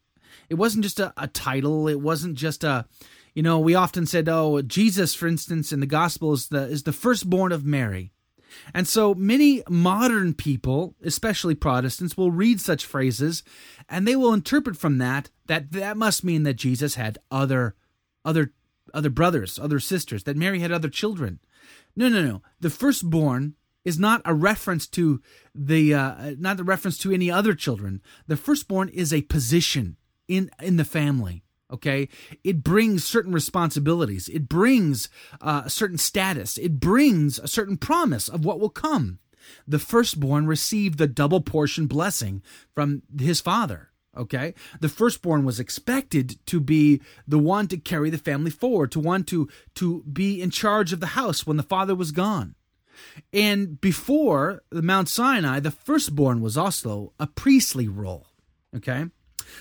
It 0.50 0.56
wasn't 0.56 0.84
just 0.84 1.02
a, 1.02 1.12
a 1.18 1.28
title, 1.28 1.90
it 1.90 2.00
wasn't 2.00 2.36
just 2.36 2.64
a 2.64 2.86
you 3.34 3.44
know, 3.44 3.60
we 3.60 3.76
often 3.76 4.06
said, 4.06 4.30
oh, 4.30 4.62
Jesus, 4.62 5.14
for 5.14 5.28
instance, 5.28 5.74
in 5.74 5.82
the 5.82 5.86
gospel 5.86 6.32
the 6.38 6.70
is 6.70 6.84
the 6.84 6.94
firstborn 6.94 7.52
of 7.52 7.66
Mary. 7.66 8.14
And 8.74 8.88
so 8.88 9.14
many 9.14 9.64
modern 9.70 10.34
people, 10.34 10.96
especially 11.04 11.56
Protestants, 11.56 12.18
will 12.18 12.32
read 12.32 12.62
such 12.62 12.86
phrases 12.86 13.44
and 13.90 14.08
they 14.08 14.16
will 14.16 14.34
interpret 14.34 14.78
from 14.78 14.98
that 14.98 15.30
that 15.48 15.72
that 15.72 15.98
must 15.98 16.24
mean 16.24 16.44
that 16.44 16.56
Jesus 16.56 16.96
had 16.96 17.18
other 17.32 17.76
other 18.26 18.54
other 18.94 19.10
brothers, 19.10 19.60
other 19.60 19.80
sisters, 19.80 20.24
that 20.24 20.38
Mary 20.38 20.60
had 20.60 20.72
other 20.72 20.90
children. 20.90 21.40
No, 21.96 22.10
no, 22.10 22.24
no. 22.24 22.42
The 22.60 22.70
firstborn 22.70 23.56
is 23.84 23.98
not 23.98 24.22
a 24.26 24.34
reference 24.34 24.88
to 24.88 25.22
the 25.56 25.94
uh, 25.94 26.36
not 26.38 26.58
the 26.58 26.64
reference 26.64 26.98
to 27.00 27.12
any 27.12 27.32
other 27.32 27.54
children. 27.54 28.02
The 28.28 28.38
firstborn 28.38 28.90
is 28.90 29.14
a 29.14 29.22
position 29.24 29.98
in 30.28 30.52
in 30.62 30.78
the 30.78 30.86
family 30.86 31.44
okay? 31.72 32.10
It 32.44 32.64
brings 32.64 33.04
certain 33.04 33.34
responsibilities. 33.34 34.30
It 34.30 34.48
brings 34.48 35.10
uh, 35.42 35.64
a 35.66 35.70
certain 35.70 35.98
status. 35.98 36.58
It 36.58 36.80
brings 36.80 37.40
a 37.40 37.48
certain 37.48 37.78
promise 37.78 38.30
of 38.30 38.46
what 38.46 38.60
will 38.60 38.70
come. 38.70 39.20
The 39.68 39.80
firstborn 39.80 40.46
received 40.46 40.98
the 40.98 41.08
double 41.08 41.42
portion 41.42 41.88
blessing 41.88 42.42
from 42.74 43.04
his 43.18 43.42
father 43.42 43.92
okay? 44.18 44.54
The 44.80 44.90
firstborn 44.90 45.46
was 45.46 45.60
expected 45.60 46.44
to 46.48 46.60
be 46.60 47.02
the 47.28 47.40
one 47.40 47.68
to 47.68 47.78
carry 47.78 48.10
the 48.10 48.18
family 48.18 48.52
forward 48.52 48.92
to 48.92 49.00
want 49.00 49.28
to 49.28 49.48
to 49.76 50.04
be 50.12 50.42
in 50.42 50.50
charge 50.50 50.92
of 50.92 51.00
the 51.00 51.08
house 51.08 51.46
when 51.46 51.58
the 51.58 51.64
father 51.64 51.96
was 51.96 52.12
gone. 52.12 52.56
And 53.32 53.80
before 53.80 54.64
the 54.72 54.82
mount 54.82 55.08
sinai 55.08 55.60
the 55.60 55.72
firstborn 55.72 56.42
was 56.42 56.58
also 56.58 57.14
a 57.20 57.28
priestly 57.28 57.88
role 57.88 58.28
okay 58.76 59.06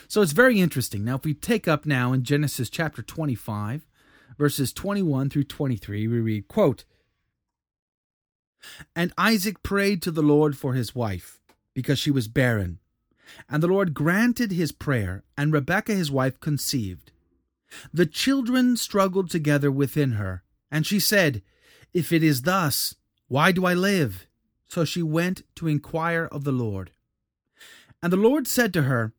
so 0.09 0.23
it's 0.23 0.33
very 0.33 0.61
interesting. 0.61 1.05
Now, 1.05 1.17
if 1.17 1.25
we 1.25 1.35
take 1.35 1.69
up 1.69 1.87
now 1.87 2.13
in 2.13 2.23
Genesis 2.23 2.71
chapter 2.71 3.03
25, 3.03 3.87
verses 4.39 4.73
21 4.73 5.31
through 5.31 5.45
23, 5.45 6.07
we 6.09 6.19
read, 6.21 6.49
quote, 6.49 6.85
And 8.95 9.13
Isaac 9.17 9.63
prayed 9.63 10.03
to 10.03 10.11
the 10.11 10.23
Lord 10.23 10.57
for 10.57 10.75
his 10.75 10.95
wife, 10.95 11.41
because 11.75 11.99
she 11.99 12.11
was 12.11 12.29
barren. 12.29 12.79
And 13.49 13.63
the 13.63 13.69
Lord 13.69 13.95
granted 13.95 14.53
his 14.53 14.73
prayer, 14.73 15.25
and 15.37 15.53
Rebekah 15.53 15.95
his 15.95 16.11
wife 16.11 16.41
conceived. 16.41 17.13
The 17.93 18.07
children 18.07 18.77
struggled 18.77 19.31
together 19.31 19.71
within 19.71 20.13
her, 20.13 20.43
and 20.71 20.87
she 20.87 21.01
said, 21.01 21.43
If 21.93 22.13
it 22.13 22.23
is 22.23 22.43
thus, 22.43 22.95
why 23.29 23.53
do 23.53 23.67
I 23.67 23.75
live? 23.75 24.27
So 24.69 24.85
she 24.85 25.03
went 25.03 25.43
to 25.57 25.69
inquire 25.69 26.27
of 26.27 26.45
the 26.45 26.53
Lord. 26.53 26.93
And 28.03 28.13
the 28.13 28.17
Lord 28.17 28.47
said 28.47 28.73
to 28.75 28.83
her, 28.83 29.13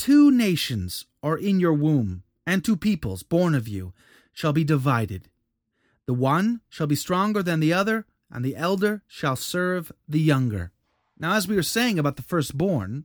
Two 0.00 0.30
nations 0.30 1.04
are 1.22 1.36
in 1.36 1.60
your 1.60 1.74
womb, 1.74 2.22
and 2.46 2.64
two 2.64 2.74
peoples 2.74 3.22
born 3.22 3.54
of 3.54 3.68
you 3.68 3.92
shall 4.32 4.54
be 4.54 4.64
divided. 4.64 5.28
The 6.06 6.14
one 6.14 6.62
shall 6.70 6.86
be 6.86 6.94
stronger 6.94 7.42
than 7.42 7.60
the 7.60 7.74
other, 7.74 8.06
and 8.30 8.42
the 8.42 8.56
elder 8.56 9.02
shall 9.06 9.36
serve 9.36 9.92
the 10.08 10.18
younger. 10.18 10.72
Now, 11.18 11.34
as 11.34 11.46
we 11.46 11.54
were 11.54 11.62
saying 11.62 11.98
about 11.98 12.16
the 12.16 12.22
firstborn, 12.22 13.04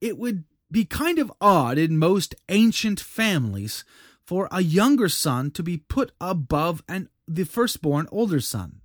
it 0.00 0.16
would 0.16 0.44
be 0.70 0.84
kind 0.84 1.18
of 1.18 1.32
odd 1.40 1.78
in 1.78 1.98
most 1.98 2.36
ancient 2.48 3.00
families 3.00 3.84
for 4.24 4.46
a 4.52 4.62
younger 4.62 5.08
son 5.08 5.50
to 5.50 5.64
be 5.64 5.78
put 5.78 6.12
above 6.20 6.84
an, 6.88 7.08
the 7.26 7.42
firstborn 7.42 8.06
older 8.12 8.38
son. 8.38 8.82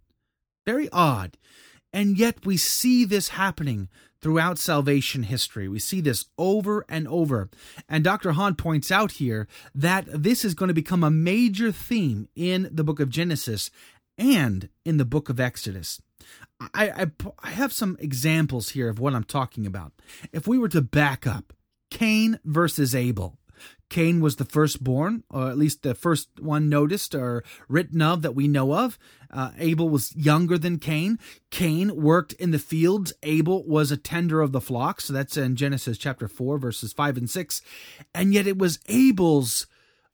Very 0.66 0.90
odd. 0.90 1.38
And 1.92 2.18
yet 2.18 2.46
we 2.46 2.58
see 2.58 3.06
this 3.06 3.30
happening 3.30 3.90
throughout 4.22 4.60
salvation 4.60 5.24
history. 5.24 5.68
We 5.68 5.80
see 5.80 6.02
this 6.02 6.26
over 6.38 6.86
and 6.90 7.08
over. 7.08 7.50
And 7.88 8.04
Dr. 8.04 8.34
Hahn 8.34 8.56
points 8.56 8.92
out 8.92 9.14
here 9.14 9.48
that 9.74 10.06
this 10.08 10.44
is 10.44 10.54
going 10.54 10.68
to 10.68 10.74
become 10.74 11.04
a 11.04 11.12
major 11.12 11.72
theme 11.72 12.28
in 12.36 12.70
the 12.72 12.84
book 12.84 13.00
of 13.00 13.10
Genesis 13.10 13.72
and 14.18 14.70
in 14.86 14.98
the 14.98 15.06
book 15.06 15.30
of 15.30 15.40
Exodus. 15.40 16.02
I, 16.60 16.90
I, 16.90 17.06
I 17.42 17.50
have 17.52 17.72
some 17.72 17.98
examples 18.00 18.70
here 18.70 18.90
of 18.90 19.00
what 19.00 19.16
I'm 19.16 19.24
talking 19.24 19.66
about. 19.66 19.94
If 20.34 20.48
we 20.48 20.58
were 20.58 20.70
to 20.70 20.82
back 20.82 21.26
up, 21.26 21.54
Cain 21.90 22.40
versus 22.44 22.94
Abel. 22.94 23.39
Cain 23.90 24.22
was 24.22 24.36
the 24.36 24.46
firstborn, 24.46 25.24
or 25.30 25.50
at 25.50 25.58
least 25.58 25.84
the 25.84 25.96
first 25.96 26.30
one 26.40 26.70
noticed 26.70 27.16
or 27.16 27.44
written 27.68 28.02
of 28.02 28.22
that 28.22 28.36
we 28.36 28.48
know 28.48 28.74
of. 28.74 29.00
Uh, 29.32 29.52
Abel 29.58 29.90
was 29.90 30.16
younger 30.16 30.58
than 30.58 30.80
Cain. 30.80 31.20
Cain 31.50 31.96
worked 31.96 32.34
in 32.34 32.52
the 32.52 32.60
fields. 32.60 33.14
Abel 33.24 33.64
was 33.66 33.92
a 33.92 33.98
tender 33.98 34.42
of 34.42 34.52
the 34.52 34.62
flock. 34.62 35.02
So 35.02 35.14
that's 35.14 35.38
in 35.38 35.56
Genesis 35.56 35.98
chapter 35.98 36.28
4, 36.28 36.58
verses 36.58 36.94
5 36.94 37.18
and 37.18 37.30
6. 37.30 37.62
And 38.14 38.34
yet 38.34 38.48
it 38.48 38.58
was 38.58 38.80
Abel's 38.88 39.68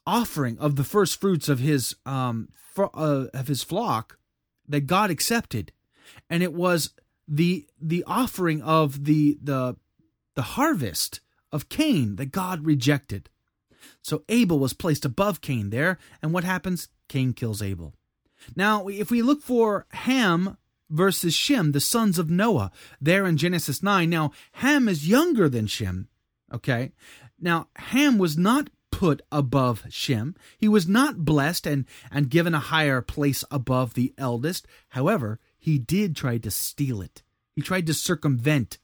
offering 0.08 0.58
of 0.60 0.76
the 0.76 0.84
first 0.84 1.20
fruits 1.20 1.50
of 1.50 1.60
his 1.60 1.96
um 2.06 2.50
uh, 2.78 3.26
of 3.34 3.48
his 3.48 3.64
flock 3.64 4.18
that 4.68 4.82
God 4.82 5.10
accepted, 5.10 5.72
and 6.30 6.44
it 6.44 6.54
was 6.54 6.92
the 7.28 7.68
the 7.82 8.04
offering 8.06 8.62
of 8.62 9.06
the 9.06 9.38
the 9.42 9.78
the 10.36 10.42
harvest 10.42 11.22
of 11.52 11.70
Cain 11.70 12.18
that 12.18 12.32
God 12.32 12.66
rejected. 12.66 13.30
So 14.02 14.24
Abel 14.30 14.60
was 14.60 14.74
placed 14.74 15.06
above 15.06 15.42
Cain 15.42 15.70
there, 15.70 15.98
and 16.22 16.34
what 16.34 16.44
happens? 16.44 16.90
Cain 17.08 17.34
kills 17.34 17.62
Abel. 17.62 17.94
Now, 18.56 18.88
if 18.88 19.12
we 19.12 19.22
look 19.22 19.42
for 19.42 19.86
Ham 19.92 20.58
versus 20.90 21.34
Shem, 21.34 21.72
the 21.72 21.80
sons 21.80 22.20
of 22.20 22.30
Noah, 22.30 22.72
there 23.02 23.26
in 23.26 23.38
Genesis 23.38 23.82
9, 23.82 24.10
now 24.10 24.32
Ham 24.54 24.88
is 24.88 25.08
younger 25.08 25.50
than 25.50 25.68
Shem, 25.68 26.08
okay? 26.54 26.92
Now, 27.40 27.68
Ham 27.76 28.18
was 28.18 28.38
not 28.38 28.70
put 28.92 29.22
above 29.32 29.84
Shem. 29.90 30.36
He 30.58 30.70
was 30.70 30.88
not 30.88 31.26
blessed 31.26 31.68
and, 31.68 31.86
and 32.12 32.30
given 32.30 32.54
a 32.54 32.60
higher 32.60 33.02
place 33.02 33.44
above 33.52 33.94
the 33.94 34.14
eldest. 34.18 34.68
However, 34.90 35.40
he 35.58 35.78
did 35.78 36.16
try 36.16 36.38
to 36.38 36.52
steal 36.52 37.02
it. 37.02 37.22
He 37.56 37.62
tried 37.62 37.88
to 37.88 37.94
circumvent 37.94 38.78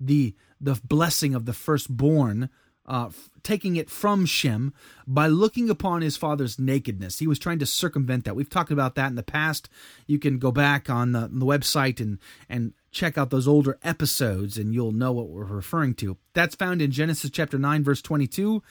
the 0.00 0.34
the 0.60 0.80
blessing 0.82 1.34
of 1.34 1.44
the 1.44 1.52
firstborn, 1.52 2.50
uh, 2.88 3.10
taking 3.44 3.76
it 3.76 3.88
from 3.88 4.26
Shem 4.26 4.74
by 5.06 5.28
looking 5.28 5.70
upon 5.70 6.02
his 6.02 6.16
father's 6.16 6.58
nakedness. 6.58 7.20
He 7.20 7.28
was 7.28 7.38
trying 7.38 7.60
to 7.60 7.66
circumvent 7.66 8.24
that. 8.24 8.34
We've 8.34 8.50
talked 8.50 8.72
about 8.72 8.96
that 8.96 9.10
in 9.10 9.14
the 9.14 9.22
past. 9.22 9.68
You 10.06 10.18
can 10.18 10.40
go 10.40 10.50
back 10.50 10.90
on 10.90 11.12
the, 11.12 11.20
on 11.20 11.38
the 11.38 11.46
website 11.46 12.00
and 12.00 12.18
and 12.48 12.72
check 12.90 13.16
out 13.16 13.30
those 13.30 13.46
older 13.46 13.78
episodes, 13.82 14.58
and 14.58 14.74
you'll 14.74 14.92
know 14.92 15.12
what 15.12 15.28
we're 15.28 15.44
referring 15.44 15.94
to. 15.94 16.16
That's 16.32 16.56
found 16.56 16.82
in 16.82 16.90
Genesis 16.90 17.30
chapter 17.30 17.58
nine, 17.58 17.84
verse 17.84 18.02
twenty-two. 18.02 18.62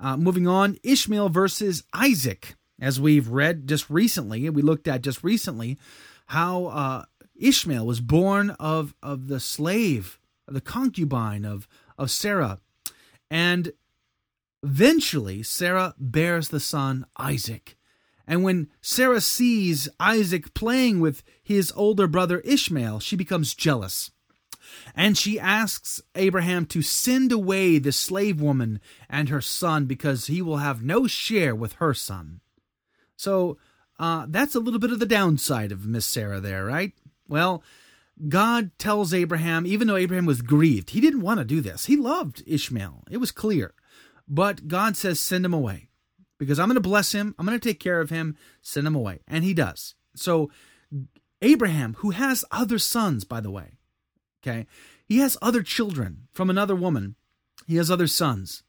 Uh, 0.00 0.16
moving 0.16 0.46
on, 0.48 0.78
Ishmael 0.82 1.28
versus 1.28 1.82
Isaac. 1.92 2.54
As 2.80 3.00
we've 3.00 3.28
read 3.28 3.68
just 3.68 3.88
recently, 3.88 4.46
and 4.46 4.56
we 4.56 4.60
looked 4.60 4.88
at 4.88 5.02
just 5.02 5.22
recently 5.22 5.78
how 6.26 6.66
uh, 6.66 7.04
Ishmael 7.36 7.86
was 7.86 8.00
born 8.00 8.50
of, 8.58 8.96
of 9.00 9.28
the 9.28 9.38
slave, 9.38 10.18
the 10.48 10.60
concubine 10.60 11.44
of, 11.44 11.68
of 11.96 12.10
Sarah. 12.10 12.58
And 13.30 13.72
eventually, 14.62 15.42
Sarah 15.42 15.94
bears 15.98 16.48
the 16.48 16.60
son 16.60 17.06
Isaac. 17.16 17.76
And 18.26 18.42
when 18.42 18.68
Sarah 18.80 19.20
sees 19.20 19.88
Isaac 20.00 20.54
playing 20.54 21.00
with 21.00 21.22
his 21.42 21.72
older 21.76 22.06
brother 22.06 22.40
Ishmael, 22.40 23.00
she 23.00 23.16
becomes 23.16 23.54
jealous. 23.54 24.10
And 24.94 25.16
she 25.18 25.38
asks 25.38 26.02
Abraham 26.14 26.66
to 26.66 26.80
send 26.80 27.32
away 27.32 27.78
the 27.78 27.92
slave 27.92 28.40
woman 28.40 28.80
and 29.10 29.28
her 29.28 29.42
son 29.42 29.84
because 29.84 30.26
he 30.26 30.40
will 30.40 30.58
have 30.58 30.82
no 30.82 31.06
share 31.06 31.54
with 31.54 31.74
her 31.74 31.92
son. 31.92 32.40
So 33.16 33.58
uh, 33.98 34.26
that's 34.28 34.54
a 34.54 34.60
little 34.60 34.80
bit 34.80 34.92
of 34.92 34.98
the 34.98 35.06
downside 35.06 35.70
of 35.70 35.86
Miss 35.86 36.06
Sarah 36.06 36.40
there, 36.40 36.64
right? 36.64 36.92
Well, 37.28 37.62
God 38.28 38.70
tells 38.78 39.12
Abraham, 39.12 39.66
even 39.66 39.88
though 39.88 39.96
Abraham 39.96 40.26
was 40.26 40.42
grieved, 40.42 40.90
he 40.90 41.00
didn't 41.00 41.22
want 41.22 41.38
to 41.38 41.44
do 41.44 41.60
this. 41.60 41.86
He 41.86 41.96
loved 41.96 42.42
Ishmael, 42.46 43.04
it 43.10 43.18
was 43.18 43.32
clear. 43.32 43.74
But 44.26 44.68
God 44.68 44.96
says, 44.96 45.20
send 45.20 45.44
him 45.44 45.52
away 45.52 45.88
because 46.38 46.58
I'm 46.58 46.68
going 46.68 46.76
to 46.76 46.80
bless 46.80 47.12
him. 47.12 47.34
I'm 47.38 47.44
going 47.44 47.58
to 47.58 47.68
take 47.68 47.78
care 47.78 48.00
of 48.00 48.08
him. 48.08 48.38
Send 48.62 48.86
him 48.86 48.94
away. 48.94 49.20
And 49.28 49.44
he 49.44 49.52
does. 49.52 49.94
So, 50.16 50.50
Abraham, 51.42 51.94
who 51.98 52.10
has 52.10 52.42
other 52.50 52.78
sons, 52.78 53.24
by 53.24 53.42
the 53.42 53.50
way, 53.50 53.76
Okay. 54.44 54.66
He 55.06 55.18
has 55.18 55.38
other 55.40 55.62
children 55.62 56.28
from 56.32 56.50
another 56.50 56.76
woman. 56.76 57.16
He 57.66 57.76
has 57.76 57.90
other 57.90 58.06
sons. 58.06 58.62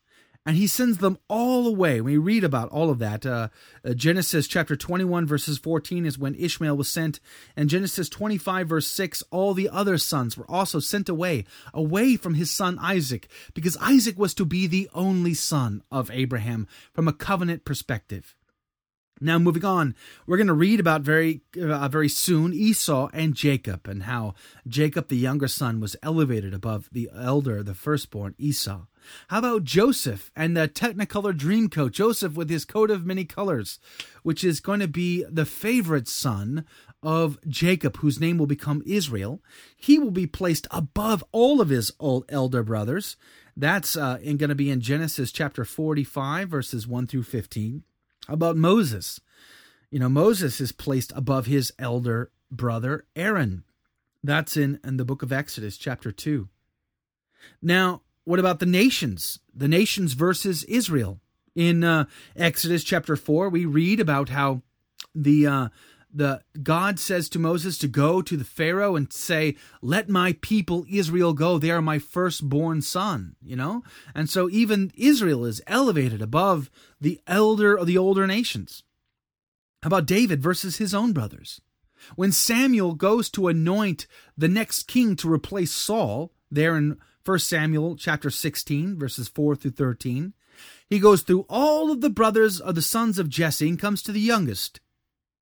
And 0.47 0.57
he 0.57 0.67
sends 0.67 0.99
them 0.99 1.17
all 1.27 1.65
away. 1.65 2.01
We 2.01 2.17
read 2.17 2.43
about 2.43 2.69
all 2.69 2.91
of 2.91 2.99
that. 2.99 3.25
Uh, 3.25 3.47
uh, 3.83 3.95
Genesis 3.95 4.47
chapter 4.47 4.75
21, 4.75 5.25
verses 5.25 5.57
14 5.57 6.05
is 6.05 6.19
when 6.19 6.35
Ishmael 6.35 6.77
was 6.77 6.87
sent. 6.87 7.19
And 7.55 7.67
Genesis 7.67 8.09
25, 8.09 8.69
verse 8.69 8.85
6, 8.85 9.23
all 9.31 9.55
the 9.55 9.69
other 9.69 9.97
sons 9.97 10.37
were 10.37 10.49
also 10.49 10.79
sent 10.79 11.09
away, 11.09 11.45
away 11.73 12.15
from 12.15 12.35
his 12.35 12.51
son 12.51 12.77
Isaac, 12.79 13.27
because 13.55 13.75
Isaac 13.81 14.19
was 14.19 14.35
to 14.35 14.45
be 14.45 14.67
the 14.67 14.87
only 14.93 15.33
son 15.33 15.81
of 15.91 16.11
Abraham 16.11 16.67
from 16.93 17.07
a 17.07 17.13
covenant 17.13 17.65
perspective. 17.65 18.35
Now, 19.21 19.39
moving 19.39 19.65
on, 19.65 19.95
we're 20.27 20.37
going 20.37 20.47
to 20.47 20.53
read 20.53 20.79
about 20.79 21.01
very, 21.01 21.41
uh, 21.59 21.87
very 21.87 22.09
soon 22.09 22.53
Esau 22.53 23.09
and 23.13 23.33
Jacob, 23.33 23.87
and 23.87 24.03
how 24.03 24.35
Jacob, 24.67 25.07
the 25.07 25.15
younger 25.15 25.47
son, 25.47 25.79
was 25.79 25.95
elevated 26.03 26.53
above 26.53 26.89
the 26.91 27.09
elder, 27.15 27.63
the 27.63 27.73
firstborn 27.73 28.35
Esau. 28.37 28.81
How 29.29 29.39
about 29.39 29.63
Joseph 29.63 30.31
and 30.35 30.55
the 30.55 30.67
Technicolor 30.67 31.33
Dreamcoat? 31.33 31.91
Joseph 31.91 32.33
with 32.33 32.49
his 32.49 32.65
coat 32.65 32.91
of 32.91 33.05
many 33.05 33.25
colors, 33.25 33.79
which 34.23 34.43
is 34.43 34.59
going 34.59 34.79
to 34.79 34.87
be 34.87 35.23
the 35.29 35.45
favorite 35.45 36.07
son 36.07 36.65
of 37.03 37.37
Jacob, 37.47 37.97
whose 37.97 38.19
name 38.19 38.37
will 38.37 38.47
become 38.47 38.81
Israel. 38.85 39.41
He 39.75 39.99
will 39.99 40.11
be 40.11 40.27
placed 40.27 40.67
above 40.71 41.23
all 41.31 41.61
of 41.61 41.69
his 41.69 41.91
old 41.99 42.25
elder 42.29 42.63
brothers. 42.63 43.15
That's 43.55 43.95
uh, 43.95 44.17
going 44.17 44.49
to 44.49 44.55
be 44.55 44.69
in 44.69 44.81
Genesis 44.81 45.31
chapter 45.31 45.63
45, 45.63 46.49
verses 46.49 46.87
1 46.87 47.07
through 47.07 47.23
15 47.23 47.83
How 48.27 48.33
about 48.33 48.57
Moses. 48.57 49.21
You 49.91 49.99
know, 49.99 50.09
Moses 50.09 50.59
is 50.59 50.71
placed 50.71 51.13
above 51.15 51.45
his 51.45 51.71
elder 51.79 52.31
brother 52.51 53.05
Aaron. 53.15 53.63
That's 54.23 54.57
in, 54.57 54.79
in 54.83 54.97
the 54.97 55.05
book 55.05 55.21
of 55.21 55.31
Exodus, 55.31 55.77
chapter 55.77 56.11
2. 56.11 56.49
Now, 57.61 58.01
what 58.25 58.39
about 58.39 58.59
the 58.59 58.65
nations? 58.65 59.39
The 59.53 59.67
nations 59.67 60.13
versus 60.13 60.63
Israel. 60.65 61.19
In 61.55 61.83
uh, 61.85 62.05
Exodus 62.35 62.83
chapter 62.83 63.15
4, 63.15 63.47
we 63.47 63.65
read 63.65 64.01
about 64.01 64.29
how 64.29 64.61
the 65.13 65.47
uh, 65.47 65.67
the 66.13 66.41
God 66.63 66.99
says 66.99 67.29
to 67.29 67.39
Moses 67.39 67.77
to 67.77 67.87
go 67.87 68.21
to 68.21 68.37
the 68.37 68.43
Pharaoh 68.43 68.95
and 68.95 69.11
say, 69.11 69.55
"Let 69.81 70.09
my 70.09 70.37
people 70.41 70.85
Israel 70.89 71.33
go. 71.33 71.57
They 71.57 71.71
are 71.71 71.81
my 71.81 71.99
firstborn 71.99 72.81
son." 72.81 73.35
You 73.41 73.55
know, 73.55 73.83
and 74.13 74.29
so 74.29 74.49
even 74.49 74.91
Israel 74.95 75.45
is 75.45 75.61
elevated 75.67 76.21
above 76.21 76.69
the 76.99 77.21
elder 77.27 77.77
of 77.77 77.87
the 77.87 77.97
older 77.97 78.27
nations. 78.27 78.83
How 79.83 79.87
about 79.87 80.07
David 80.07 80.41
versus 80.41 80.77
his 80.77 80.93
own 80.93 81.13
brothers? 81.13 81.61
When 82.15 82.31
Samuel 82.31 82.95
goes 82.95 83.29
to 83.31 83.47
anoint 83.47 84.07
the 84.37 84.47
next 84.47 84.83
king 84.83 85.15
to 85.17 85.31
replace 85.31 85.71
Saul, 85.71 86.33
there 86.51 86.77
in 86.77 86.97
1 87.25 87.39
Samuel 87.39 87.95
chapter 87.95 88.29
16, 88.29 88.99
verses 88.99 89.27
4 89.27 89.55
through 89.55 89.71
13, 89.71 90.33
he 90.87 90.99
goes 90.99 91.23
through 91.23 91.45
all 91.49 91.91
of 91.91 92.01
the 92.01 92.09
brothers 92.09 92.61
of 92.61 92.75
the 92.75 92.81
sons 92.81 93.17
of 93.17 93.29
Jesse 93.29 93.67
and 93.67 93.79
comes 93.79 94.03
to 94.03 94.11
the 94.11 94.19
youngest, 94.19 94.79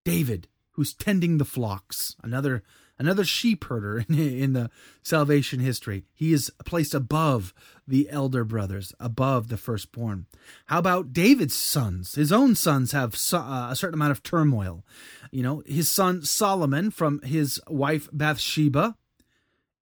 David 0.04 0.48
who's 0.72 0.94
tending 0.94 1.38
the 1.38 1.44
flocks. 1.44 2.16
Another 2.22 2.62
another 2.98 3.24
sheep 3.24 3.64
herder 3.64 4.04
in, 4.08 4.18
in 4.18 4.52
the 4.52 4.70
salvation 5.02 5.60
history. 5.60 6.04
He 6.14 6.32
is 6.32 6.50
placed 6.64 6.94
above 6.94 7.52
the 7.86 8.08
elder 8.10 8.44
brothers, 8.44 8.94
above 8.98 9.48
the 9.48 9.56
firstborn. 9.56 10.26
How 10.66 10.78
about 10.78 11.12
David's 11.12 11.54
sons? 11.54 12.14
His 12.14 12.32
own 12.32 12.54
sons 12.54 12.92
have 12.92 13.14
uh, 13.32 13.68
a 13.70 13.76
certain 13.76 13.94
amount 13.94 14.12
of 14.12 14.22
turmoil. 14.22 14.84
You 15.30 15.42
know, 15.42 15.62
his 15.66 15.90
son 15.90 16.22
Solomon 16.22 16.90
from 16.90 17.20
his 17.22 17.60
wife 17.68 18.08
Bathsheba 18.12 18.96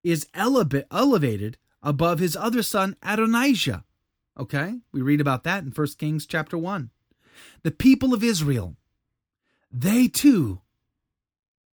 is 0.03 0.27
elevated 0.33 1.57
above 1.83 2.19
his 2.19 2.35
other 2.35 2.63
son 2.63 2.95
Adonijah. 3.03 3.83
Okay? 4.39 4.79
We 4.91 5.01
read 5.01 5.21
about 5.21 5.43
that 5.43 5.63
in 5.63 5.71
1 5.71 5.87
Kings 5.99 6.25
chapter 6.25 6.57
1. 6.57 6.89
The 7.63 7.71
people 7.71 8.13
of 8.13 8.23
Israel, 8.23 8.75
they 9.71 10.07
too 10.07 10.61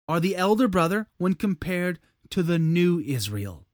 are 0.08 0.20
the 0.20 0.36
elder 0.36 0.68
brother 0.68 1.06
when 1.18 1.34
compared 1.34 1.98
to 2.30 2.42
the 2.42 2.58
new 2.58 3.00
Israel, 3.00 3.66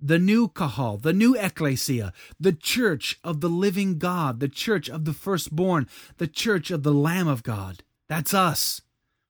the 0.00 0.18
new 0.18 0.48
Kahal, 0.48 0.98
the 0.98 1.12
new 1.12 1.34
Ecclesia, 1.34 2.12
the 2.38 2.52
church 2.52 3.18
of 3.22 3.40
the 3.40 3.48
living 3.48 3.98
God, 3.98 4.40
the 4.40 4.48
church 4.48 4.88
of 4.88 5.04
the 5.04 5.12
firstborn, 5.12 5.88
the 6.18 6.26
church 6.26 6.70
of 6.70 6.82
the 6.82 6.94
Lamb 6.94 7.28
of 7.28 7.42
God. 7.42 7.82
That's 8.08 8.34
us. 8.34 8.82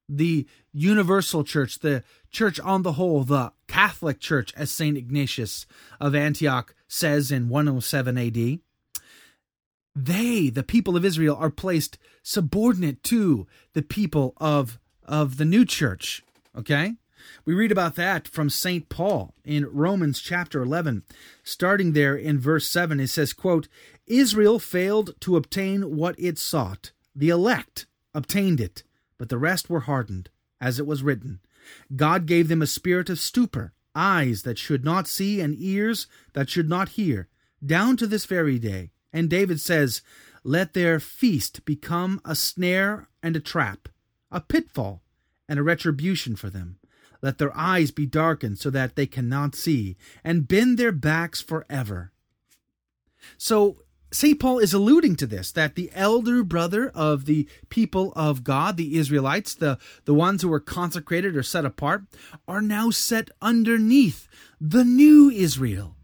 The 0.08 0.46
universal 0.72 1.42
church, 1.44 1.80
the 1.80 2.04
church 2.30 2.60
on 2.60 2.82
the 2.82 2.92
whole, 2.92 3.24
the 3.24 3.52
Catholic 3.66 4.20
church, 4.20 4.52
as 4.56 4.70
St. 4.70 4.96
Ignatius 4.96 5.66
of 6.00 6.14
Antioch 6.14 6.74
says 6.88 7.32
in 7.32 7.48
107 7.48 8.18
AD. 8.18 8.60
They, 9.94 10.50
the 10.50 10.62
people 10.62 10.96
of 10.96 11.04
Israel, 11.04 11.36
are 11.36 11.50
placed 11.50 11.98
subordinate 12.22 13.02
to 13.04 13.46
the 13.72 13.82
people 13.82 14.34
of, 14.36 14.78
of 15.04 15.38
the 15.38 15.44
new 15.44 15.64
church, 15.64 16.22
Okay? 16.56 16.94
We 17.44 17.54
read 17.54 17.72
about 17.72 17.96
that 17.96 18.26
from 18.28 18.50
St. 18.50 18.88
Paul 18.88 19.34
in 19.44 19.66
Romans 19.66 20.20
chapter 20.20 20.62
11. 20.62 21.04
Starting 21.42 21.92
there 21.92 22.16
in 22.16 22.38
verse 22.38 22.66
7, 22.68 23.00
it 23.00 23.08
says, 23.08 23.32
quote, 23.32 23.68
Israel 24.06 24.58
failed 24.58 25.14
to 25.20 25.36
obtain 25.36 25.96
what 25.96 26.14
it 26.18 26.38
sought. 26.38 26.92
The 27.14 27.28
elect 27.30 27.86
obtained 28.14 28.60
it, 28.60 28.84
but 29.18 29.28
the 29.28 29.38
rest 29.38 29.68
were 29.70 29.80
hardened, 29.80 30.30
as 30.60 30.78
it 30.78 30.86
was 30.86 31.02
written. 31.02 31.40
God 31.94 32.26
gave 32.26 32.48
them 32.48 32.62
a 32.62 32.66
spirit 32.66 33.10
of 33.10 33.18
stupor, 33.18 33.72
eyes 33.94 34.42
that 34.42 34.58
should 34.58 34.84
not 34.84 35.08
see, 35.08 35.40
and 35.40 35.56
ears 35.58 36.06
that 36.34 36.48
should 36.48 36.68
not 36.68 36.90
hear, 36.90 37.28
down 37.64 37.96
to 37.96 38.06
this 38.06 38.26
very 38.26 38.58
day. 38.58 38.90
And 39.12 39.30
David 39.30 39.60
says, 39.60 40.02
Let 40.44 40.74
their 40.74 41.00
feast 41.00 41.64
become 41.64 42.20
a 42.24 42.34
snare 42.34 43.08
and 43.22 43.34
a 43.36 43.40
trap, 43.40 43.88
a 44.30 44.40
pitfall 44.40 45.02
and 45.48 45.58
a 45.58 45.62
retribution 45.62 46.36
for 46.36 46.50
them. 46.50 46.78
Let 47.22 47.38
their 47.38 47.56
eyes 47.56 47.90
be 47.90 48.06
darkened 48.06 48.58
so 48.58 48.70
that 48.70 48.94
they 48.94 49.06
cannot 49.06 49.54
see, 49.54 49.96
and 50.22 50.46
bend 50.46 50.78
their 50.78 50.92
backs 50.92 51.40
forever. 51.40 52.12
So, 53.38 53.82
St. 54.12 54.38
Paul 54.38 54.58
is 54.60 54.72
alluding 54.72 55.16
to 55.16 55.26
this 55.26 55.50
that 55.52 55.74
the 55.74 55.90
elder 55.94 56.44
brother 56.44 56.90
of 56.94 57.24
the 57.24 57.48
people 57.68 58.12
of 58.14 58.44
God, 58.44 58.76
the 58.76 58.96
Israelites, 58.96 59.54
the, 59.54 59.78
the 60.04 60.14
ones 60.14 60.42
who 60.42 60.48
were 60.48 60.60
consecrated 60.60 61.36
or 61.36 61.42
set 61.42 61.64
apart, 61.64 62.04
are 62.46 62.62
now 62.62 62.90
set 62.90 63.30
underneath 63.42 64.28
the 64.60 64.84
new 64.84 65.30
Israel, 65.30 65.96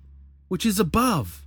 which 0.49 0.67
is 0.67 0.81
above. 0.81 1.42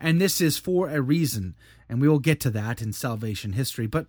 And 0.00 0.20
this 0.20 0.40
is 0.40 0.58
for 0.58 0.88
a 0.88 1.00
reason 1.00 1.54
and 1.88 2.00
we 2.00 2.08
will 2.08 2.18
get 2.18 2.40
to 2.40 2.50
that 2.50 2.82
in 2.82 2.92
salvation 2.92 3.52
history. 3.52 3.86
But 3.86 4.06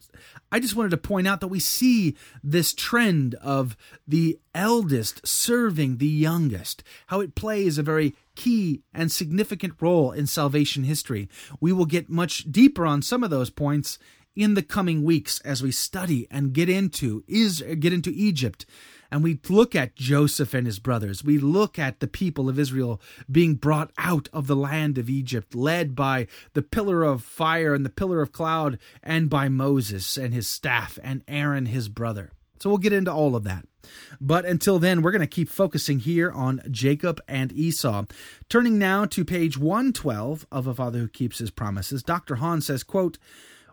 I 0.52 0.60
just 0.60 0.76
wanted 0.76 0.92
to 0.92 0.98
point 0.98 1.28
out 1.28 1.40
that 1.40 1.48
we 1.48 1.60
see 1.60 2.16
this 2.44 2.74
trend 2.74 3.36
of 3.36 3.78
the 4.08 4.40
eldest 4.54 5.26
serving 5.26 5.98
the 5.98 6.08
youngest, 6.08 6.84
how 7.08 7.22
it 7.22 7.36
plays 7.36 7.78
a 7.78 7.84
very 7.84 8.16
key 8.36 8.82
and 8.94 9.12
significant 9.12 9.76
role 9.80 10.12
in 10.12 10.28
salvation 10.28 10.84
history. 10.84 11.30
We 11.60 11.72
will 11.72 11.86
get 11.86 12.10
much 12.10 12.52
deeper 12.52 12.86
on 12.86 13.02
some 13.02 13.24
of 13.24 13.30
those 13.30 13.50
points 13.50 13.98
in 14.36 14.54
the 14.54 14.64
coming 14.64 15.04
weeks 15.04 15.40
as 15.42 15.64
we 15.64 15.72
study 15.72 16.28
and 16.30 16.54
get 16.54 16.70
into 16.70 17.24
is 17.28 17.62
get 17.80 17.92
into 17.92 18.12
Egypt 18.14 18.66
and 19.12 19.24
we 19.24 19.40
look 19.50 19.76
at 19.76 19.96
Joseph 19.96 20.54
and 20.54 20.66
his 20.66 20.80
brothers. 20.80 21.24
We 21.24 21.38
look 21.38 21.80
at 21.80 22.00
the 22.00 22.08
people 22.08 22.50
of 22.50 22.60
Israel 22.60 23.02
being 23.32 23.56
brought 23.56 23.92
out 23.98 24.30
of 24.34 24.48
the 24.48 24.56
land 24.56 24.98
of 24.98 25.10
Egypt, 25.10 25.56
led 25.56 25.96
by 25.96 26.28
the 26.54 26.62
pillar 26.62 27.04
of 27.04 27.24
fire 27.24 27.74
and 27.74 27.86
the 27.86 27.90
pillar 27.90 28.22
of 28.22 28.32
cloud, 28.32 28.78
and 29.02 29.30
by 29.30 29.50
Moses 29.50 30.18
and 30.18 30.34
his 30.34 30.48
staff, 30.48 31.00
and 31.04 31.24
Aaron 31.28 31.68
his 31.68 31.90
brother. 31.90 32.32
So 32.60 32.70
we'll 32.70 32.78
get 32.78 32.94
into 32.94 33.12
all 33.12 33.36
of 33.36 33.46
that. 33.46 33.66
But 34.20 34.46
until 34.46 34.80
then, 34.80 35.02
we're 35.02 35.12
going 35.12 35.22
to 35.22 35.28
keep 35.28 35.50
focusing 35.50 36.00
here 36.00 36.30
on 36.32 36.62
Jacob 36.70 37.22
and 37.28 37.52
Esau. 37.54 38.06
Turning 38.50 38.78
now 38.78 39.06
to 39.06 39.24
page 39.24 39.58
112 39.58 40.46
of 40.52 40.68
A 40.68 40.74
Father 40.74 41.00
Who 41.00 41.08
Keeps 41.08 41.40
His 41.40 41.52
Promises, 41.52 42.04
Dr. 42.04 42.36
Hahn 42.36 42.62
says, 42.62 42.84
quote, 42.84 43.18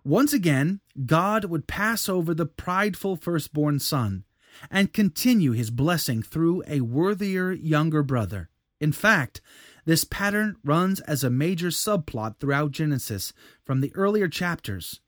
Once 0.04 0.32
again, 0.32 0.80
God 1.04 1.46
would 1.46 1.66
pass 1.66 2.08
over 2.08 2.32
the 2.32 2.46
prideful 2.46 3.16
firstborn 3.16 3.80
son 3.80 4.24
and 4.70 4.92
continue 4.92 5.52
his 5.52 5.70
blessing 5.70 6.22
through 6.22 6.62
a 6.66 6.80
worthier 6.80 7.52
younger 7.52 8.02
brother. 8.02 8.48
In 8.80 8.92
fact, 8.92 9.40
this 9.84 10.04
pattern 10.04 10.56
runs 10.64 11.00
as 11.00 11.22
a 11.22 11.30
major 11.30 11.68
subplot 11.68 12.38
throughout 12.38 12.72
Genesis 12.72 13.32
from 13.64 13.80
the 13.80 13.94
earlier 13.94 14.28
chapters 14.28 15.00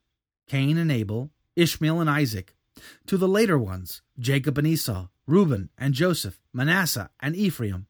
Cain 0.49 0.79
and 0.79 0.91
Abel, 0.91 1.31
Ishmael 1.57 2.01
and 2.01 2.09
Isaac, 2.09 2.55
to 3.07 3.19
the 3.19 3.29
later 3.29 3.59
ones 3.59 4.03
Jacob 4.19 4.57
and 4.57 4.67
Esau, 4.67 5.09
Reuben 5.27 5.69
and 5.77 5.95
Joseph, 5.95 6.41
Manasseh 6.53 7.11
and 7.21 7.37
Ephraim. 7.37 7.87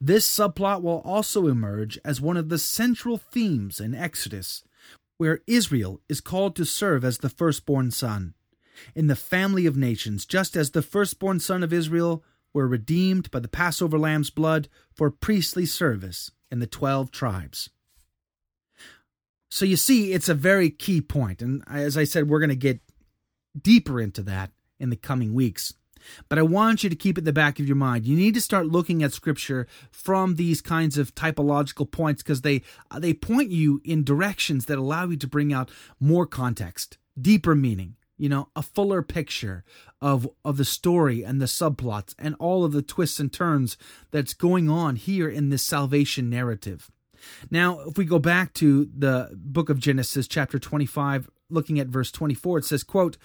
This 0.00 0.28
subplot 0.28 0.82
will 0.82 1.00
also 1.04 1.46
emerge 1.46 1.98
as 2.04 2.20
one 2.20 2.36
of 2.36 2.48
the 2.48 2.58
central 2.58 3.18
themes 3.18 3.80
in 3.80 3.94
Exodus, 3.94 4.64
where 5.16 5.40
Israel 5.46 6.00
is 6.08 6.20
called 6.20 6.54
to 6.56 6.64
serve 6.64 7.04
as 7.04 7.18
the 7.18 7.28
firstborn 7.28 7.90
son 7.90 8.34
in 8.94 9.06
the 9.06 9.16
family 9.16 9.66
of 9.66 9.76
nations, 9.76 10.26
just 10.26 10.56
as 10.56 10.70
the 10.70 10.82
firstborn 10.82 11.40
son 11.40 11.62
of 11.62 11.72
Israel 11.72 12.24
were 12.52 12.66
redeemed 12.66 13.30
by 13.30 13.40
the 13.40 13.48
Passover 13.48 13.98
lamb's 13.98 14.30
blood 14.30 14.68
for 14.94 15.10
priestly 15.10 15.66
service 15.66 16.30
in 16.50 16.60
the 16.60 16.66
twelve 16.66 17.10
tribes. 17.10 17.70
So 19.50 19.64
you 19.64 19.76
see, 19.76 20.12
it's 20.12 20.28
a 20.28 20.34
very 20.34 20.70
key 20.70 21.00
point, 21.00 21.40
and 21.40 21.62
as 21.70 21.96
I 21.96 22.04
said, 22.04 22.28
we're 22.28 22.40
going 22.40 22.48
to 22.50 22.56
get 22.56 22.80
deeper 23.60 24.00
into 24.00 24.22
that 24.22 24.50
in 24.78 24.90
the 24.90 24.96
coming 24.96 25.34
weeks. 25.34 25.74
But 26.28 26.38
I 26.38 26.42
want 26.42 26.84
you 26.84 26.90
to 26.90 26.96
keep 26.96 27.18
it 27.18 27.22
in 27.22 27.24
the 27.24 27.32
back 27.32 27.58
of 27.58 27.66
your 27.66 27.76
mind. 27.76 28.06
You 28.06 28.16
need 28.16 28.34
to 28.34 28.40
start 28.40 28.66
looking 28.66 29.02
at 29.02 29.12
scripture 29.12 29.66
from 29.90 30.36
these 30.36 30.60
kinds 30.60 30.96
of 30.96 31.14
typological 31.14 31.90
points 31.90 32.22
because 32.22 32.42
they 32.42 32.62
they 32.96 33.12
point 33.12 33.50
you 33.50 33.80
in 33.84 34.04
directions 34.04 34.66
that 34.66 34.78
allow 34.78 35.06
you 35.08 35.16
to 35.16 35.26
bring 35.26 35.52
out 35.52 35.70
more 35.98 36.26
context, 36.26 36.98
deeper 37.20 37.54
meaning 37.54 37.96
you 38.18 38.28
know 38.28 38.48
a 38.54 38.62
fuller 38.62 39.02
picture 39.02 39.64
of 40.00 40.28
of 40.44 40.56
the 40.56 40.64
story 40.64 41.22
and 41.22 41.40
the 41.40 41.46
subplots 41.46 42.14
and 42.18 42.34
all 42.38 42.64
of 42.64 42.72
the 42.72 42.82
twists 42.82 43.20
and 43.20 43.32
turns 43.32 43.76
that's 44.10 44.34
going 44.34 44.68
on 44.68 44.96
here 44.96 45.28
in 45.28 45.48
this 45.48 45.62
salvation 45.62 46.28
narrative. 46.28 46.90
Now 47.50 47.80
if 47.80 47.96
we 47.96 48.04
go 48.04 48.18
back 48.18 48.52
to 48.54 48.88
the 48.96 49.30
book 49.34 49.70
of 49.70 49.78
genesis 49.78 50.28
chapter 50.28 50.58
25 50.58 51.30
looking 51.50 51.80
at 51.80 51.86
verse 51.86 52.10
24 52.12 52.58
it 52.58 52.64
says 52.64 52.84
quote 52.84 53.16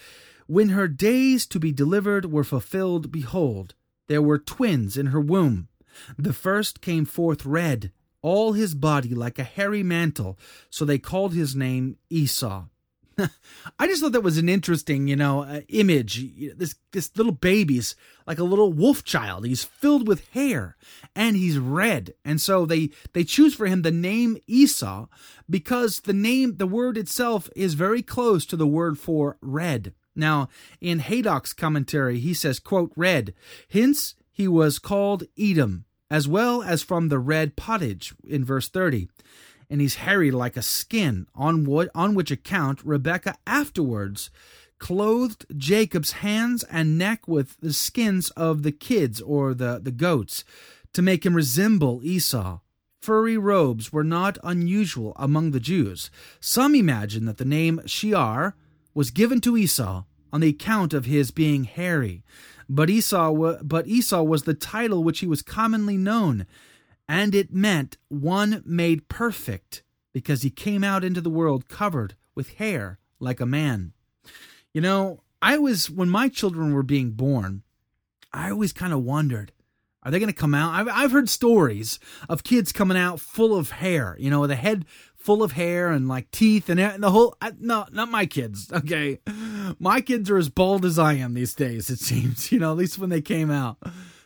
when 0.48 0.70
her 0.70 0.88
days 0.88 1.46
to 1.48 1.60
be 1.60 1.72
delivered 1.72 2.32
were 2.32 2.44
fulfilled 2.44 3.12
behold 3.12 3.76
there 4.08 4.22
were 4.22 4.38
twins 4.38 4.98
in 4.98 5.08
her 5.08 5.22
womb. 5.22 5.70
The 6.18 6.34
first 6.34 6.82
came 6.82 7.06
forth 7.06 7.46
red 7.46 7.92
all 8.22 8.54
his 8.54 8.74
body 8.74 9.14
like 9.14 9.38
a 9.38 9.44
hairy 9.44 9.84
mantle 9.84 10.40
so 10.70 10.86
they 10.86 10.98
called 10.98 11.34
his 11.34 11.56
name 11.56 11.98
esau 12.10 12.66
I 13.80 13.88
just 13.88 14.02
thought 14.02 14.12
that 14.14 14.22
was 14.22 14.38
an 14.38 14.50
interesting, 14.50 15.08
you 15.08 15.16
know, 15.16 15.44
uh, 15.44 15.62
image. 15.70 16.24
This 16.56 16.76
this 16.92 17.16
little 17.16 17.34
baby's 17.34 17.96
like 18.26 18.40
a 18.40 18.44
little 18.44 18.74
wolf 18.74 19.04
child. 19.04 19.46
He's 19.46 19.64
filled 19.64 20.08
with 20.08 20.28
hair 20.30 20.78
and 21.16 21.36
he's 21.36 21.58
red. 21.58 22.14
And 22.26 22.42
so 22.42 22.66
they 22.66 22.90
they 23.14 23.24
choose 23.24 23.54
for 23.56 23.68
him 23.68 23.82
the 23.82 23.92
name 23.92 24.38
Esau 24.48 25.08
because 25.50 26.02
the 26.02 26.14
name 26.14 26.58
the 26.58 26.68
word 26.68 26.98
itself 26.98 27.50
is 27.56 27.74
very 27.74 28.02
close 28.02 28.46
to 28.48 28.56
the 28.56 28.68
word 28.68 28.98
for 28.98 29.38
red. 29.42 29.94
Now, 30.16 30.50
in 30.80 31.00
Haydock's 31.00 31.54
commentary, 31.54 32.20
he 32.20 32.36
says, 32.36 32.60
quote, 32.60 32.92
red. 32.96 33.34
Hence 33.72 34.14
he 34.32 34.48
was 34.48 34.78
called 34.78 35.24
Edom, 35.40 35.86
as 36.10 36.28
well 36.28 36.62
as 36.62 36.84
from 36.84 37.10
the 37.10 37.18
red 37.18 37.56
pottage 37.56 38.14
in 38.24 38.46
verse 38.46 38.70
30 38.70 39.10
and 39.74 39.82
he's 39.82 39.96
hairy 39.96 40.30
like 40.30 40.56
a 40.56 40.62
skin, 40.62 41.26
on, 41.34 41.66
what, 41.66 41.90
on 41.96 42.14
which 42.14 42.30
account 42.30 42.86
Rebekah 42.86 43.34
afterwards 43.48 44.30
clothed 44.78 45.48
Jacob's 45.58 46.12
hands 46.12 46.64
and 46.66 46.96
neck 46.96 47.28
with 47.28 47.60
the 47.60 47.74
skins 47.74 48.30
of 48.38 48.62
the 48.62 48.72
kids 48.72 49.20
or 49.20 49.56
the, 49.56 49.80
the 49.82 49.90
goats 49.90 50.44
to 50.94 51.02
make 51.02 51.26
him 51.26 51.36
resemble 51.36 52.02
Esau. 52.04 52.60
Furry 53.02 53.36
robes 53.36 53.92
were 53.92 54.04
not 54.04 54.38
unusual 54.44 55.14
among 55.16 55.50
the 55.50 55.60
Jews. 55.60 56.12
Some 56.40 56.76
imagine 56.76 57.26
that 57.26 57.38
the 57.38 57.44
name 57.44 57.82
Seir 57.88 58.54
was 58.94 59.10
given 59.10 59.42
to 59.42 59.58
Esau 59.58 60.04
on 60.32 60.42
the 60.42 60.50
account 60.50 60.94
of 60.94 61.06
his 61.06 61.32
being 61.32 61.64
hairy, 61.64 62.24
but 62.70 62.92
Esau, 62.92 63.58
but 63.64 63.88
Esau 63.88 64.22
was 64.22 64.44
the 64.44 64.54
title 64.54 65.04
which 65.04 65.22
he 65.22 65.26
was 65.26 65.42
commonly 65.42 65.98
known 65.98 66.46
and 67.08 67.36
it 67.36 67.54
meant 67.54 67.98
one 68.08 68.64
made 68.66 69.08
perfect 69.08 69.84
because 70.14 70.42
he 70.42 70.50
came 70.50 70.84
out 70.84 71.04
into 71.04 71.22
the 71.22 71.30
world 71.30 71.68
covered 71.68 72.16
with 72.36 72.56
hair 72.56 73.00
like 73.20 73.40
a 73.40 73.46
man. 73.46 73.94
You 74.74 74.82
know, 74.82 75.22
I 75.42 75.58
was, 75.58 75.90
when 75.90 76.10
my 76.10 76.30
children 76.30 76.74
were 76.74 76.84
being 76.84 77.12
born, 77.12 77.64
I 78.32 78.50
always 78.50 78.74
kind 78.74 78.94
of 78.94 79.04
wondered, 79.04 79.52
are 80.04 80.12
they 80.12 80.20
going 80.20 80.32
to 80.32 80.36
come 80.36 80.54
out? 80.54 80.74
I've, 80.74 80.88
I've 80.88 81.12
heard 81.12 81.30
stories 81.30 82.00
of 82.28 82.44
kids 82.44 82.72
coming 82.72 82.98
out 82.98 83.20
full 83.20 83.56
of 83.56 83.72
hair, 83.72 84.16
you 84.20 84.30
know, 84.30 84.42
with 84.42 84.52
a 84.52 84.56
head 84.56 84.86
full 85.16 85.42
of 85.42 85.54
hair 85.54 85.92
and 85.92 86.08
like 86.08 86.30
teeth 86.32 86.70
and, 86.70 87.02
the 87.02 87.12
whole. 87.12 87.36
I, 87.42 87.54
no, 87.60 87.86
not 87.92 88.10
my 88.10 88.26
kids. 88.26 88.72
Okay. 88.72 89.20
My 89.80 90.02
kids 90.02 90.30
are 90.30 90.38
as 90.38 90.50
bald 90.50 90.84
as 90.86 91.00
I 91.00 91.14
am 91.14 91.34
these 91.34 91.56
days, 91.56 91.90
it 91.90 92.00
seems, 92.00 92.52
you 92.52 92.60
know, 92.60 92.72
at 92.72 92.78
least 92.78 93.00
when 93.00 93.10
they 93.10 93.22
came 93.22 93.50
out. 93.50 93.78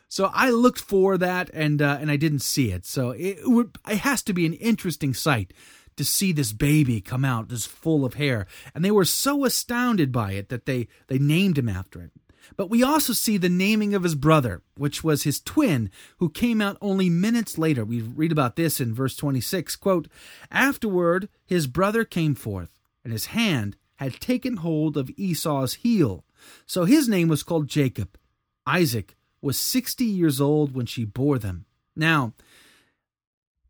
So 0.07 0.31
I 0.33 0.49
looked 0.49 0.79
for 0.79 1.17
that 1.17 1.49
and 1.53 1.81
uh, 1.81 1.97
and 1.99 2.09
I 2.09 2.15
didn't 2.15 2.39
see 2.39 2.71
it. 2.71 2.85
So 2.85 3.11
it 3.11 3.39
would 3.43 3.77
it 3.87 3.99
has 3.99 4.23
to 4.23 4.33
be 4.33 4.45
an 4.45 4.53
interesting 4.53 5.13
sight 5.13 5.53
to 5.97 6.05
see 6.05 6.31
this 6.31 6.53
baby 6.53 7.01
come 7.01 7.25
out 7.25 7.49
just 7.49 7.67
full 7.67 8.05
of 8.05 8.13
hair. 8.13 8.47
And 8.73 8.85
they 8.85 8.91
were 8.91 9.05
so 9.05 9.43
astounded 9.45 10.11
by 10.11 10.33
it 10.33 10.49
that 10.49 10.65
they 10.65 10.87
they 11.07 11.17
named 11.17 11.57
him 11.57 11.67
after 11.69 12.01
it. 12.01 12.11
But 12.55 12.69
we 12.69 12.81
also 12.81 13.11
see 13.11 13.37
the 13.37 13.49
naming 13.49 13.93
of 13.93 14.03
his 14.03 14.15
brother, 14.15 14.61
which 14.77 15.03
was 15.03 15.23
his 15.23 15.41
twin, 15.41 15.89
who 16.19 16.29
came 16.29 16.61
out 16.61 16.77
only 16.79 17.09
minutes 17.09 17.57
later. 17.57 17.83
We 17.83 18.01
read 18.01 18.31
about 18.31 18.55
this 18.55 18.79
in 18.79 18.93
verse 18.93 19.17
26. 19.17 19.75
Quote, 19.75 20.07
Afterward, 20.49 21.27
his 21.45 21.67
brother 21.67 22.05
came 22.05 22.35
forth, 22.35 22.79
and 23.03 23.11
his 23.11 23.27
hand 23.27 23.75
had 23.95 24.21
taken 24.21 24.57
hold 24.57 24.95
of 24.95 25.11
Esau's 25.17 25.75
heel. 25.75 26.23
So 26.65 26.85
his 26.85 27.09
name 27.09 27.27
was 27.27 27.43
called 27.43 27.67
Jacob. 27.67 28.17
Isaac 28.65 29.15
was 29.47 29.57
60 29.57 30.03
years 30.03 30.41
old 30.41 30.75
when 30.75 30.85
she 30.85 31.05
bore 31.05 31.39
them. 31.39 31.65
Now, 31.95 32.33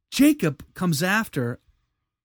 Jacob 0.09 0.63
comes 0.73 1.03
after 1.03 1.59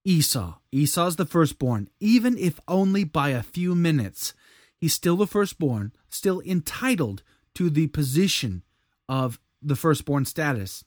Esau. 0.03 0.55
Esau's 0.71 1.17
the 1.17 1.25
firstborn, 1.27 1.87
even 1.99 2.35
if 2.35 2.59
only 2.67 3.03
by 3.03 3.29
a 3.29 3.43
few 3.43 3.75
minutes. 3.75 4.33
He's 4.75 4.95
still 4.95 5.17
the 5.17 5.27
firstborn, 5.27 5.93
still 6.09 6.41
entitled 6.41 7.21
to 7.53 7.69
the 7.69 7.85
position 7.89 8.63
of 9.07 9.39
the 9.61 9.75
firstborn 9.75 10.25
status. 10.25 10.83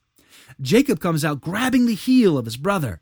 Jacob 0.61 0.99
comes 0.99 1.25
out 1.25 1.41
grabbing 1.41 1.87
the 1.87 1.95
heel 1.95 2.37
of 2.37 2.47
his 2.47 2.57
brother. 2.57 3.01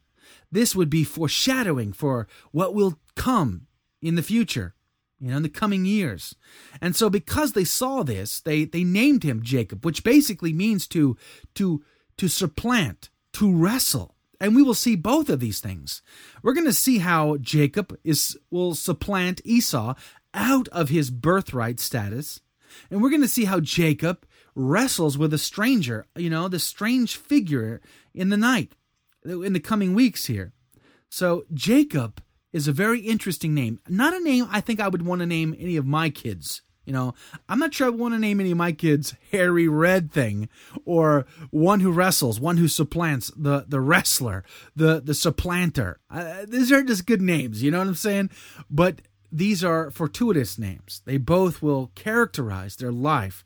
This 0.53 0.77
would 0.77 0.91
be 0.91 1.05
foreshadowing 1.05 1.95
for 1.95 2.29
what 2.53 2.75
will 2.75 2.99
come 3.17 3.67
in 4.03 4.15
the 4.15 4.23
future, 4.23 4.75
you 5.21 5.31
know, 5.31 5.37
in 5.37 5.43
the 5.43 5.49
coming 5.49 5.85
years. 5.85 6.35
And 6.81 6.95
so 6.95 7.09
because 7.09 7.53
they 7.53 7.65
saw 7.65 8.03
this, 8.03 8.41
they 8.41 8.65
they 8.65 8.85
named 8.85 9.23
him 9.23 9.43
Jacob, 9.43 9.85
which 9.85 10.05
basically 10.05 10.53
means 10.53 10.87
to 10.89 11.17
to 11.55 11.83
to 12.19 12.29
supplant, 12.29 13.11
to 13.35 13.55
wrestle. 13.55 14.15
And 14.41 14.55
we 14.55 14.63
will 14.63 14.75
see 14.75 14.97
both 14.97 15.29
of 15.29 15.41
these 15.41 15.61
things. 15.61 16.03
We're 16.43 16.55
going 16.55 16.67
to 16.67 16.73
see 16.73 16.99
how 16.99 17.37
Jacob 17.39 17.99
is 18.05 18.37
will 18.51 18.75
supplant 18.75 19.41
Esau 19.45 19.95
out 20.35 20.69
of 20.69 20.89
his 20.89 21.11
birthright 21.11 21.81
status. 21.81 22.41
And 22.91 23.01
we're 23.01 23.11
going 23.11 23.23
to 23.23 23.29
see 23.29 23.45
how 23.45 23.61
Jacob 23.61 24.27
wrestles 24.55 25.17
with 25.17 25.33
a 25.33 25.39
stranger, 25.39 26.07
you 26.17 26.29
know, 26.29 26.49
the 26.49 26.59
strange 26.59 27.17
figure 27.17 27.81
in 28.13 28.29
the 28.29 28.37
night, 28.37 28.73
in 29.25 29.53
the 29.53 29.61
coming 29.61 29.95
weeks 29.95 30.27
here. 30.27 30.53
So, 31.09 31.45
Jacob 31.53 32.21
is 32.55 32.69
a 32.69 32.73
very 32.73 33.01
interesting 33.01 33.53
name. 33.53 33.81
Not 33.89 34.15
a 34.15 34.21
name 34.21 34.47
I 34.49 34.61
think 34.61 34.81
I 34.81 34.89
would 34.89 35.03
want 35.03 35.21
to 35.21 35.27
name 35.27 35.57
any 35.59 35.77
of 35.77 35.85
my 35.85 36.09
kids. 36.09 36.63
You 36.87 36.93
know, 36.93 37.15
I'm 37.49 37.59
not 37.59 37.75
sure 37.75 37.89
I 37.89 37.91
want 37.91 38.15
to 38.15 38.21
name 38.21 38.41
any 38.41 38.53
of 38.53 38.59
my 38.59 38.71
kids 38.71 39.15
Harry 39.33 39.67
Red 39.67 40.13
Thing 40.13 40.49
or 40.85 41.27
one 41.51 41.81
who 41.81 41.91
wrestles, 41.91 42.39
one 42.39 42.59
who 42.59 42.69
supplants 42.69 43.33
the 43.37 43.65
the 43.67 43.81
wrestler, 43.81 44.45
the 44.77 45.01
the 45.01 45.15
supplanter. 45.15 45.99
Uh, 46.09 46.45
these 46.47 46.71
are 46.71 46.83
just 46.83 47.07
good 47.07 47.23
names, 47.23 47.63
you 47.63 47.71
know 47.71 47.79
what 47.79 47.89
I'm 47.89 47.95
saying? 47.95 48.31
But 48.71 49.01
these 49.33 49.65
are 49.65 49.91
fortuitous 49.91 50.57
names. 50.57 51.03
They 51.07 51.17
both 51.17 51.61
will 51.61 51.91
characterize 51.97 52.77
their 52.77 52.93
life, 52.93 53.45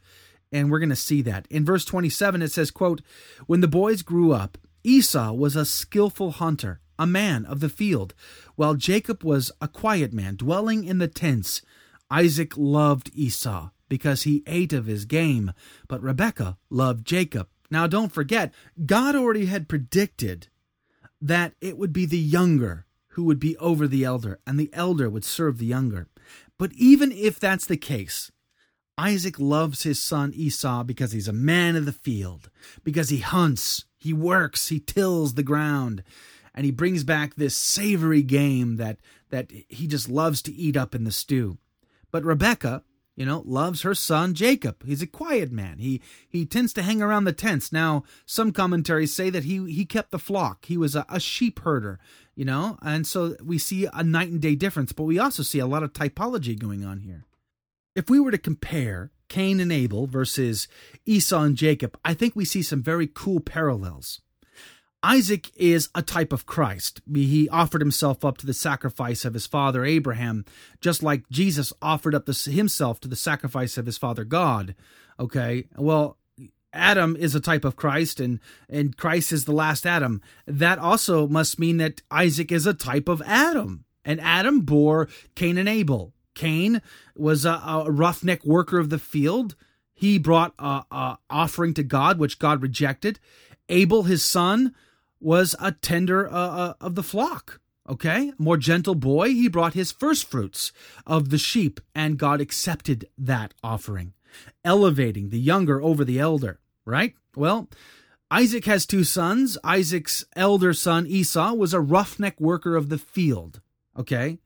and 0.52 0.70
we're 0.70 0.80
going 0.80 0.88
to 0.90 0.96
see 0.96 1.22
that. 1.22 1.46
In 1.48 1.64
verse 1.64 1.86
27 1.86 2.42
it 2.42 2.50
says, 2.50 2.70
quote, 2.70 3.00
"When 3.46 3.60
the 3.60 3.68
boys 3.68 4.02
grew 4.02 4.32
up, 4.32 4.58
Esau 4.84 5.32
was 5.32 5.56
a 5.56 5.64
skillful 5.64 6.32
hunter, 6.32 6.80
a 6.98 7.06
man 7.06 7.44
of 7.44 7.60
the 7.60 7.68
field, 7.68 8.14
while 8.56 8.74
Jacob 8.74 9.22
was 9.22 9.52
a 9.60 9.68
quiet 9.68 10.12
man, 10.12 10.36
dwelling 10.36 10.84
in 10.84 10.98
the 10.98 11.08
tents." 11.08 11.62
Isaac 12.10 12.56
loved 12.56 13.10
Esau 13.14 13.70
because 13.88 14.22
he 14.22 14.42
ate 14.46 14.72
of 14.72 14.86
his 14.86 15.04
game, 15.04 15.52
but 15.88 16.02
Rebekah 16.02 16.58
loved 16.70 17.06
Jacob. 17.06 17.48
Now, 17.70 17.86
don't 17.86 18.12
forget, 18.12 18.52
God 18.86 19.14
already 19.14 19.46
had 19.46 19.68
predicted 19.68 20.48
that 21.20 21.54
it 21.60 21.76
would 21.76 21.92
be 21.92 22.06
the 22.06 22.18
younger 22.18 22.86
who 23.08 23.24
would 23.24 23.40
be 23.40 23.56
over 23.58 23.86
the 23.86 24.04
elder, 24.04 24.38
and 24.46 24.58
the 24.58 24.70
elder 24.72 25.10
would 25.10 25.24
serve 25.24 25.58
the 25.58 25.66
younger. 25.66 26.08
But 26.56 26.72
even 26.72 27.12
if 27.12 27.38
that's 27.38 27.66
the 27.66 27.76
case, 27.76 28.30
Isaac 28.96 29.38
loves 29.38 29.82
his 29.82 30.00
son 30.00 30.32
Esau 30.34 30.82
because 30.84 31.12
he's 31.12 31.28
a 31.28 31.32
man 31.32 31.76
of 31.76 31.84
the 31.84 31.92
field, 31.92 32.50
because 32.84 33.10
he 33.10 33.18
hunts, 33.18 33.84
he 33.96 34.12
works, 34.12 34.68
he 34.68 34.80
tills 34.80 35.34
the 35.34 35.42
ground, 35.42 36.02
and 36.54 36.64
he 36.64 36.70
brings 36.70 37.04
back 37.04 37.34
this 37.34 37.56
savory 37.56 38.22
game 38.22 38.76
that, 38.76 38.98
that 39.30 39.50
he 39.68 39.86
just 39.86 40.08
loves 40.08 40.42
to 40.42 40.54
eat 40.54 40.76
up 40.76 40.94
in 40.94 41.04
the 41.04 41.12
stew. 41.12 41.58
But 42.10 42.24
Rebecca, 42.24 42.82
you 43.18 43.26
know, 43.26 43.42
loves 43.44 43.82
her 43.82 43.94
son 43.94 44.34
Jacob. 44.34 44.84
He's 44.84 45.02
a 45.02 45.06
quiet 45.06 45.50
man. 45.50 45.78
He 45.78 46.00
he 46.28 46.46
tends 46.46 46.72
to 46.74 46.82
hang 46.82 47.02
around 47.02 47.24
the 47.24 47.32
tents. 47.32 47.72
Now, 47.72 48.04
some 48.24 48.52
commentaries 48.52 49.12
say 49.12 49.28
that 49.28 49.42
he 49.42 49.70
he 49.72 49.84
kept 49.84 50.12
the 50.12 50.20
flock. 50.20 50.66
He 50.66 50.76
was 50.76 50.94
a, 50.94 51.04
a 51.08 51.18
sheep 51.18 51.58
herder, 51.58 51.98
you 52.36 52.44
know, 52.44 52.78
and 52.80 53.06
so 53.06 53.34
we 53.42 53.58
see 53.58 53.88
a 53.92 54.04
night 54.04 54.28
and 54.28 54.40
day 54.40 54.54
difference. 54.54 54.92
But 54.92 55.02
we 55.02 55.18
also 55.18 55.42
see 55.42 55.58
a 55.58 55.66
lot 55.66 55.82
of 55.82 55.92
typology 55.92 56.56
going 56.56 56.84
on 56.84 57.00
here. 57.00 57.26
If 57.96 58.08
we 58.08 58.20
were 58.20 58.30
to 58.30 58.38
compare 58.38 59.10
Cain 59.28 59.58
and 59.58 59.72
Abel 59.72 60.06
versus 60.06 60.68
Esau 61.04 61.42
and 61.42 61.56
Jacob, 61.56 61.98
I 62.04 62.14
think 62.14 62.36
we 62.36 62.44
see 62.44 62.62
some 62.62 62.82
very 62.84 63.08
cool 63.12 63.40
parallels. 63.40 64.20
Isaac 65.02 65.52
is 65.54 65.88
a 65.94 66.02
type 66.02 66.32
of 66.32 66.46
Christ. 66.46 67.00
He 67.12 67.48
offered 67.50 67.80
himself 67.80 68.24
up 68.24 68.36
to 68.38 68.46
the 68.46 68.54
sacrifice 68.54 69.24
of 69.24 69.34
his 69.34 69.46
father 69.46 69.84
Abraham, 69.84 70.44
just 70.80 71.02
like 71.02 71.28
Jesus 71.30 71.72
offered 71.80 72.14
up 72.14 72.26
himself 72.26 72.98
to 73.00 73.08
the 73.08 73.16
sacrifice 73.16 73.78
of 73.78 73.86
his 73.86 73.96
father 73.96 74.24
God. 74.24 74.74
Okay, 75.20 75.66
well, 75.76 76.18
Adam 76.72 77.16
is 77.16 77.34
a 77.34 77.40
type 77.40 77.64
of 77.64 77.76
Christ, 77.76 78.20
and 78.20 78.40
and 78.68 78.96
Christ 78.96 79.32
is 79.32 79.44
the 79.44 79.52
last 79.52 79.86
Adam. 79.86 80.20
That 80.46 80.78
also 80.78 81.26
must 81.28 81.58
mean 81.58 81.76
that 81.78 82.02
Isaac 82.10 82.50
is 82.50 82.66
a 82.66 82.74
type 82.74 83.08
of 83.08 83.22
Adam, 83.24 83.84
and 84.04 84.20
Adam 84.20 84.60
bore 84.60 85.08
Cain 85.34 85.58
and 85.58 85.68
Abel. 85.68 86.12
Cain 86.34 86.82
was 87.16 87.44
a, 87.44 87.60
a 87.66 87.90
roughneck 87.90 88.44
worker 88.44 88.78
of 88.78 88.90
the 88.90 88.98
field. 88.98 89.54
He 89.94 90.18
brought 90.18 90.54
a, 90.58 90.84
a 90.90 91.18
offering 91.30 91.74
to 91.74 91.82
God, 91.82 92.18
which 92.18 92.38
God 92.38 92.62
rejected. 92.62 93.18
Abel, 93.68 94.04
his 94.04 94.24
son, 94.24 94.74
was 95.20 95.54
a 95.60 95.72
tender 95.72 96.28
uh, 96.28 96.32
uh, 96.32 96.74
of 96.80 96.94
the 96.94 97.02
flock. 97.02 97.60
Okay, 97.88 98.32
more 98.36 98.58
gentle 98.58 98.94
boy, 98.94 99.28
he 99.28 99.48
brought 99.48 99.72
his 99.72 99.90
first 99.90 100.30
fruits 100.30 100.72
of 101.06 101.30
the 101.30 101.38
sheep, 101.38 101.80
and 101.94 102.18
God 102.18 102.38
accepted 102.38 103.08
that 103.16 103.54
offering, 103.64 104.12
elevating 104.62 105.30
the 105.30 105.40
younger 105.40 105.80
over 105.80 106.04
the 106.04 106.18
elder, 106.18 106.60
right? 106.84 107.14
Well, 107.34 107.68
Isaac 108.30 108.66
has 108.66 108.84
two 108.84 109.04
sons. 109.04 109.56
Isaac's 109.64 110.22
elder 110.36 110.74
son, 110.74 111.06
Esau, 111.06 111.54
was 111.54 111.72
a 111.72 111.80
roughneck 111.80 112.38
worker 112.38 112.76
of 112.76 112.90
the 112.90 112.98
field, 112.98 113.62
okay? 113.98 114.38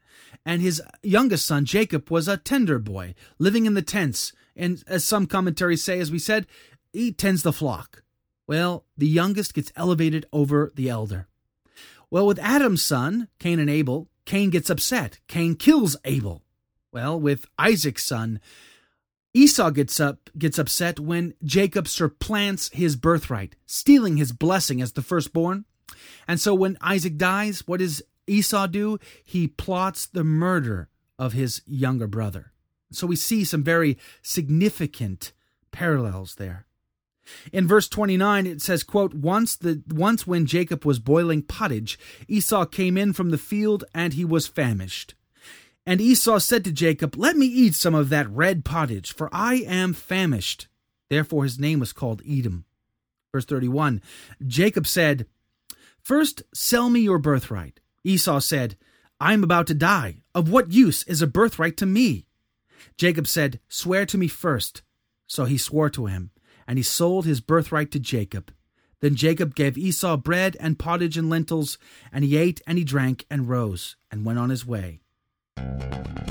And 0.47 0.63
his 0.63 0.81
youngest 1.03 1.45
son, 1.45 1.65
Jacob, 1.65 2.11
was 2.11 2.29
a 2.29 2.37
tender 2.37 2.79
boy, 2.79 3.17
living 3.41 3.67
in 3.67 3.75
the 3.75 3.83
tents. 3.83 4.33
And 4.55 4.85
as 4.87 5.05
some 5.05 5.27
commentaries 5.27 5.83
say, 5.83 5.99
as 5.99 6.13
we 6.13 6.21
said, 6.21 6.47
he 6.93 7.11
tends 7.11 7.43
the 7.43 7.53
flock. 7.53 8.05
Well, 8.47 8.85
the 8.97 9.09
youngest 9.09 9.55
gets 9.55 9.73
elevated 9.77 10.27
over 10.33 10.73
the 10.75 10.89
elder. 10.89 11.29
Well, 12.11 12.27
with 12.27 12.39
Adam's 12.41 12.83
son, 12.83 13.29
Cain 13.39 13.59
and 13.59 13.71
Abel, 13.71 14.09
Cain 14.27 14.51
gets 14.51 14.71
upset. 14.71 15.21
Cain 15.29 15.55
kills 15.55 15.97
Abel. 16.05 16.43
Well, 16.93 17.19
with 17.19 17.47
Isaac's 17.59 18.05
son, 18.05 18.41
Esau 19.35 19.71
gets 19.71 19.99
up 19.99 20.29
gets 20.37 20.59
upset 20.59 21.01
when 21.01 21.35
Jacob 21.43 21.89
supplants 21.89 22.69
his 22.73 22.97
birthright, 22.97 23.57
stealing 23.65 24.19
his 24.19 24.33
blessing 24.33 24.83
as 24.83 24.93
the 24.93 25.03
firstborn. 25.03 25.65
And 26.29 26.39
so 26.39 26.55
when 26.55 26.77
Isaac 26.83 27.17
dies, 27.17 27.67
what 27.67 27.81
does 27.81 28.03
Esau 28.27 28.67
do? 28.67 28.99
He 29.25 29.49
plots 29.49 30.07
the 30.07 30.25
murder 30.25 30.91
of 31.19 31.33
his 31.33 31.63
younger 31.67 32.07
brother. 32.07 32.53
So 32.91 33.07
we 33.07 33.17
see 33.17 33.45
some 33.45 33.65
very 33.65 33.97
significant 34.21 35.33
parallels 35.71 36.35
there. 36.35 36.67
In 37.53 37.69
verse 37.69 37.89
29 37.89 38.47
it 38.47 38.61
says 38.61 38.83
quote 38.83 39.15
once 39.15 39.57
the 39.57 39.83
once 39.89 40.27
when 40.27 40.47
Jacob 40.47 40.85
was 40.85 40.99
boiling 40.99 41.43
pottage 41.43 41.99
Esau 42.29 42.65
came 42.65 42.97
in 42.97 43.13
from 43.13 43.31
the 43.31 43.39
field 43.39 43.85
and 43.95 44.13
he 44.13 44.25
was 44.25 44.47
famished. 44.47 45.15
And 45.85 46.01
Esau 46.01 46.39
said 46.39 46.65
to 46.65 46.73
Jacob, 46.73 47.17
Let 47.17 47.37
me 47.37 47.47
eat 47.47 47.75
some 47.75 47.95
of 47.95 48.09
that 48.11 48.31
red 48.31 48.65
pottage, 48.65 49.13
for 49.13 49.29
I 49.33 49.57
am 49.67 49.95
famished. 49.95 50.69
Therefore 51.11 51.45
his 51.45 51.59
name 51.59 51.81
was 51.81 51.93
called 51.93 52.23
Edom. 52.29 52.65
Verse 53.33 53.45
31 53.45 54.01
Jacob 54.47 54.87
said, 54.87 55.27
First 56.03 56.43
sell 56.55 56.91
me 56.91 57.01
your 57.01 57.19
birthright. 57.19 57.81
Esau 58.05 58.41
said, 58.41 58.77
I 59.21 59.33
am 59.33 59.45
about 59.45 59.69
to 59.69 59.75
die. 59.75 60.23
Of 60.35 60.51
what 60.51 60.73
use 60.73 61.05
is 61.05 61.23
a 61.23 61.29
birthright 61.29 61.77
to 61.77 61.87
me? 61.87 62.27
Jacob 62.99 63.27
said, 63.27 63.61
Swear 63.69 64.05
to 64.07 64.19
me 64.19 64.27
first. 64.27 64.83
So 65.29 65.45
he 65.45 65.57
swore 65.57 65.89
to 65.91 66.07
him 66.07 66.32
and 66.73 66.79
he 66.79 66.83
sold 66.83 67.27
his 67.27 67.43
birthright 67.43 67.91
to 67.91 68.01
Jacob. 68.01 68.51
Then 69.01 69.15
Jacob 69.15 69.55
gave 69.55 69.77
Esau 69.77 70.17
bread 70.17 70.57
and 70.59 70.79
pottage 70.79 71.19
and 71.19 71.29
lentils, 71.29 71.77
and 72.11 72.25
he 72.25 72.39
ate 72.39 72.63
and 72.67 72.79
he 72.79 72.83
drank 72.83 73.27
and 73.31 73.47
rose 73.47 73.97
and 74.11 74.25
went 74.25 74.39
on 74.39 74.49
his 74.49 74.65
way. 74.65 75.01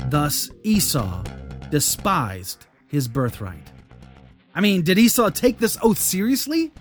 Thus 0.08 0.50
Esau 0.64 1.22
despised 1.70 2.66
his 2.88 3.06
birthright. 3.06 3.70
I 4.52 4.60
mean, 4.60 4.82
did 4.82 4.98
Esau 4.98 5.30
take 5.30 5.58
this 5.58 5.78
oath 5.80 5.98
seriously? 5.98 6.72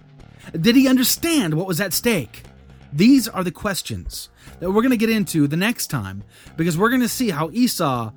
Did 0.59 0.75
he 0.75 0.87
understand 0.87 1.53
what 1.53 1.67
was 1.67 1.79
at 1.79 1.93
stake? 1.93 2.41
These 2.91 3.27
are 3.27 3.43
the 3.43 3.51
questions 3.51 4.29
that 4.59 4.71
we're 4.71 4.81
going 4.81 4.89
to 4.89 4.97
get 4.97 5.11
into 5.11 5.45
the 5.45 5.55
next 5.55 5.91
time 5.91 6.23
because 6.57 6.79
we're 6.79 6.89
going 6.89 7.01
to 7.01 7.07
see 7.07 7.29
how 7.29 7.51
Esau 7.51 8.11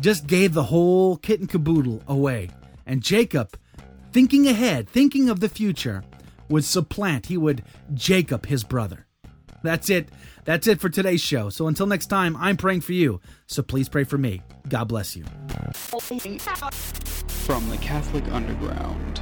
just 0.00 0.26
gave 0.26 0.52
the 0.52 0.64
whole 0.64 1.16
kit 1.16 1.40
and 1.40 1.48
caboodle 1.48 2.02
away. 2.06 2.50
And 2.84 3.02
Jacob 3.02 3.56
thinking 4.12 4.46
ahead, 4.46 4.88
thinking 4.88 5.28
of 5.28 5.40
the 5.40 5.48
future, 5.48 6.04
would 6.48 6.64
supplant, 6.64 7.26
he 7.26 7.36
would 7.36 7.64
Jacob 7.94 8.46
his 8.46 8.64
brother. 8.64 9.06
That's 9.62 9.90
it. 9.90 10.08
That's 10.44 10.66
it 10.66 10.80
for 10.80 10.88
today's 10.88 11.20
show. 11.20 11.48
So 11.50 11.68
until 11.68 11.86
next 11.86 12.06
time, 12.06 12.36
I'm 12.36 12.56
praying 12.56 12.80
for 12.80 12.92
you. 12.92 13.20
So 13.46 13.62
please 13.62 13.88
pray 13.88 14.04
for 14.04 14.18
me. 14.18 14.42
God 14.68 14.88
bless 14.88 15.16
you. 15.16 15.24
From 17.28 17.68
the 17.70 17.78
Catholic 17.80 18.24
Underground. 18.32 19.20